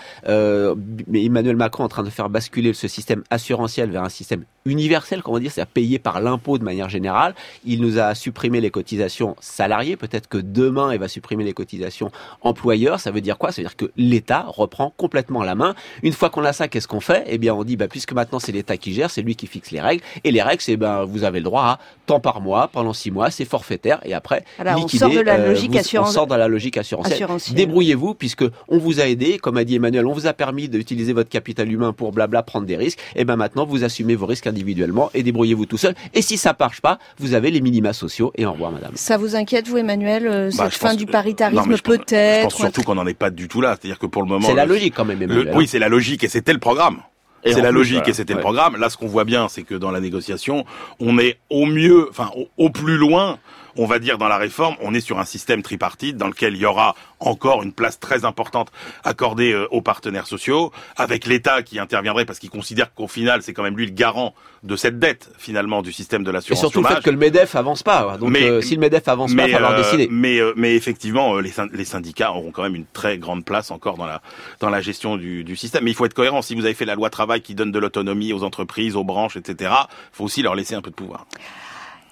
Emmanuel 1.13 1.55
Macron 1.55 1.83
en 1.83 1.87
train 1.87 2.03
de 2.03 2.09
faire 2.09 2.29
basculer 2.29 2.73
ce 2.73 2.87
système 2.87 3.23
assurantiel 3.29 3.89
vers 3.91 4.03
un 4.03 4.09
système 4.09 4.45
universel, 4.67 5.21
comment 5.24 5.39
dire, 5.39 5.51
c'est-à-dire 5.51 5.71
payé 5.71 6.00
par 6.00 6.21
l'impôt 6.21 6.57
de 6.57 6.63
manière 6.63 6.89
générale. 6.89 7.33
Il 7.65 7.81
nous 7.81 7.97
a 8.00 8.13
supprimé 8.15 8.62
les 8.62 8.69
cotisations 8.69 9.36
salariées. 9.39 9.95
Peut-être 9.95 10.27
que 10.27 10.38
demain, 10.38 10.93
il 10.93 11.00
va 11.00 11.07
supprimer 11.07 11.43
les 11.43 11.53
cotisations 11.53 12.12
employeurs. 12.41 13.00
Ça 13.00 13.12
veut 13.12 13.21
dire 13.21 13.38
quoi? 13.38 13.51
Ça 13.51 13.62
veut 13.62 13.67
dire 13.67 13.75
que 13.77 13.91
l'État 13.97 14.45
reprend 14.47 14.93
complètement 14.97 15.43
la 15.43 15.55
main. 15.55 15.75
Une 16.03 16.13
fois 16.13 16.29
qu'on 16.29 16.43
a 16.43 16.53
ça, 16.53 16.67
qu'est-ce 16.67 16.88
qu'on 16.88 17.00
fait? 17.00 17.24
Eh 17.27 17.38
bien, 17.38 17.53
on 17.53 17.63
dit, 17.63 17.77
bah, 17.77 17.88
puisque 17.88 18.13
maintenant 18.13 18.39
c'est 18.39 18.51
l'État 18.51 18.77
qui 18.77 18.93
gère, 18.93 19.09
c'est 19.09 19.21
lui 19.21 19.36
qui 19.36 19.47
fixe 19.47 19.71
les 19.71 19.81
règles. 19.81 20.03
Et 20.24 20.31
les 20.31 20.41
règles, 20.41 20.62
c'est 20.62 20.77
ben, 20.77 21.03
vous 21.05 21.24
avez 21.24 21.39
le 21.39 21.45
droit 21.45 21.63
à 21.63 21.79
tant 22.05 22.19
par 22.19 22.41
mois 22.41 22.69
pendant 22.71 22.93
six 22.93 23.12
mois, 23.12 23.31
c'est 23.31 23.45
forfaitaire. 23.45 24.00
Et 24.05 24.13
après, 24.13 24.43
Voilà, 24.57 24.77
on 24.77 24.81
liquider, 24.81 24.97
sort 25.00 25.09
de 25.12 25.19
la 25.19 25.36
euh, 25.36 25.47
logique 25.50 25.71
vous- 25.71 25.77
assurance- 25.79 26.09
On 26.09 26.13
sort 26.13 26.27
de 26.27 26.36
la 26.36 26.47
logique 26.47 26.77
assurantielle. 26.77 27.13
Assurantielle. 27.13 27.55
Débrouillez-vous, 27.55 28.13
puisque 28.13 28.45
on 28.67 28.77
vous 28.77 29.00
a 29.00 29.07
aidé, 29.07 29.38
comme 29.39 29.57
a 29.57 29.63
dit 29.63 29.75
Emmanuel, 29.75 30.05
on 30.05 30.13
vous 30.13 30.27
a 30.27 30.33
permis 30.33 30.69
d'utiliser 30.69 31.13
votre 31.13 31.29
capital 31.29 31.71
humain 31.71 31.93
pour 31.93 32.12
blabla 32.12 32.43
prendre 32.43 32.65
des 32.65 32.77
risques. 32.77 33.00
Et 33.15 33.25
ben 33.25 33.36
maintenant, 33.36 33.65
vous 33.65 33.83
assumez 33.83 34.15
vos 34.15 34.25
risques 34.25 34.47
individuellement 34.61 35.09
et 35.13 35.23
débrouillez-vous 35.23 35.65
tout 35.65 35.77
seul. 35.77 35.93
Et 36.13 36.21
si 36.21 36.37
ça 36.37 36.55
marche 36.59 36.81
pas, 36.81 36.97
vous 37.19 37.33
avez 37.33 37.51
les 37.51 37.61
minima 37.61 37.93
sociaux. 37.93 38.31
Et 38.35 38.45
au 38.45 38.51
revoir, 38.53 38.71
madame. 38.71 38.91
Ça 38.95 39.17
vous 39.17 39.35
inquiète, 39.35 39.67
vous, 39.67 39.77
Emmanuel, 39.77 40.27
euh, 40.27 40.49
Bah, 40.57 40.65
cette 40.65 40.73
je 40.73 40.77
fin 40.79 40.87
pense 40.89 40.97
du 40.97 41.05
paritarisme 41.05 41.77
peut-être 41.77 42.39
Je 42.39 42.43
pense 42.43 42.55
surtout 42.55 42.81
qu'on 42.81 42.95
n'en 42.95 43.05
est 43.07 43.13
pas 43.13 43.29
du 43.29 43.47
tout 43.47 43.61
là. 43.61 43.77
C'est-à-dire 43.79 43.99
que 43.99 44.05
pour 44.07 44.23
le 44.23 44.27
moment, 44.27 44.47
C'est 44.47 44.55
la 44.55 44.65
le- 44.65 44.73
logique 44.73 44.93
quand 44.95 45.05
même, 45.05 45.21
Emmanuel. 45.21 45.49
hein. 45.49 45.53
oui, 45.55 45.67
c'est 45.67 45.79
la 45.79 45.89
logique 45.89 46.23
et 46.23 46.27
c'était 46.27 46.53
le 46.53 46.59
programme. 46.59 46.97
Et 47.43 47.53
C'est 47.53 47.61
la 47.61 47.69
plus, 47.69 47.77
logique 47.77 47.93
voilà, 47.97 48.09
et 48.09 48.13
c'était 48.13 48.33
ouais. 48.33 48.37
le 48.39 48.43
programme. 48.43 48.77
Là, 48.77 48.89
ce 48.89 48.97
qu'on 48.97 49.07
voit 49.07 49.23
bien, 49.23 49.47
c'est 49.47 49.61
que 49.63 49.75
dans 49.75 49.91
la 49.91 49.99
négociation, 49.99 50.65
on 50.99 51.17
est 51.19 51.37
au 51.49 51.65
mieux, 51.65 52.07
enfin 52.09 52.29
au, 52.35 52.47
au 52.57 52.69
plus 52.71 52.97
loin, 52.97 53.37
on 53.77 53.86
va 53.86 54.00
dire 54.00 54.17
dans 54.17 54.27
la 54.27 54.38
réforme, 54.38 54.75
on 54.81 54.93
est 54.93 55.00
sur 55.00 55.19
un 55.19 55.25
système 55.25 55.61
tripartite 55.61 56.18
dans 56.18 56.27
lequel 56.27 56.55
il 56.55 56.61
y 56.61 56.66
aura 56.66 56.96
encore 57.20 57.63
une 57.63 57.74
place 57.74 58.00
très 58.00 58.25
importante 58.25 58.72
accordée 59.03 59.51
euh, 59.53 59.68
aux 59.72 59.81
partenaires 59.81 60.27
sociaux, 60.27 60.72
avec 60.98 61.25
l'État 61.25 61.63
qui 61.63 61.79
interviendrait 61.79 62.25
parce 62.25 62.40
qu'il 62.40 62.50
considère 62.50 62.94
qu'au 62.94 63.07
final, 63.07 63.42
c'est 63.42 63.53
quand 63.53 63.63
même 63.63 63.77
lui 63.77 63.85
le 63.85 63.92
garant 63.94 64.33
de 64.63 64.75
cette 64.75 65.00
dette 65.00 65.29
finalement 65.37 65.81
du 65.81 65.92
système 65.92 66.24
de 66.24 66.29
Et 66.29 66.33
l'assurance 66.33 66.59
surtout 66.59 66.81
le 66.81 66.87
fait 66.87 67.01
que 67.01 67.09
le 67.09 67.18
MEDEF 67.18 67.55
avance 67.55 67.83
pas. 67.83 68.18
Donc, 68.18 68.29
Mais- 68.29 68.44
euh, 68.50 68.61
si 68.61 68.75
le 68.75 68.81
MEDEF 68.81 69.07
avance 69.07 69.33
pas, 69.33 69.48
il 69.48 69.51
va 69.51 69.53
falloir 69.59 69.72
euh, 69.74 69.83
décider. 69.83 70.07
Mais, 70.11 70.40
mais 70.55 70.75
effectivement, 70.75 71.37
les, 71.40 71.51
syn- 71.51 71.70
les 71.74 71.85
syndicats 71.85 72.31
auront 72.31 72.51
quand 72.51 72.63
même 72.63 72.75
une 72.75 72.85
très 72.92 73.18
grande 73.18 73.46
place 73.46 73.72
encore 73.72 73.98
dans 73.98 74.05
la, 74.05 74.22
dans 74.59 74.70
la 74.70 74.81
gestion 74.81 75.18
du, 75.18 75.44
du 75.44 75.55
système. 75.55 75.83
Mais 75.83 75.92
il 75.92 75.94
faut 75.96 76.05
être 76.05 76.13
cohérent. 76.13 76.42
Si 76.42 76.55
vous 76.55 76.66
avez 76.66 76.74
fait 76.74 76.85
la 76.85 76.96
loi 76.96 77.09
travail 77.09 77.42
qui 77.42 77.55
donne 77.55 77.72
de 77.72 77.79
l'autonomie 77.79 78.33
aux 78.33 78.44
entreprises, 78.44 78.96
aux 78.96 79.03
branches, 79.03 79.37
etc., 79.37 79.72
faut 80.11 80.24
aussi 80.25 80.42
leur 80.42 80.55
laisser 80.55 80.75
un 80.75 80.81
peu 80.81 80.90
de 80.90 80.96
pouvoir. 80.96 81.25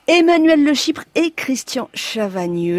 Emmanuel 0.08 0.64
Le 0.64 0.76
Chypre 0.76 1.04
et 1.16 1.32
Christian 1.32 1.90
Chavagneux. 1.96 2.74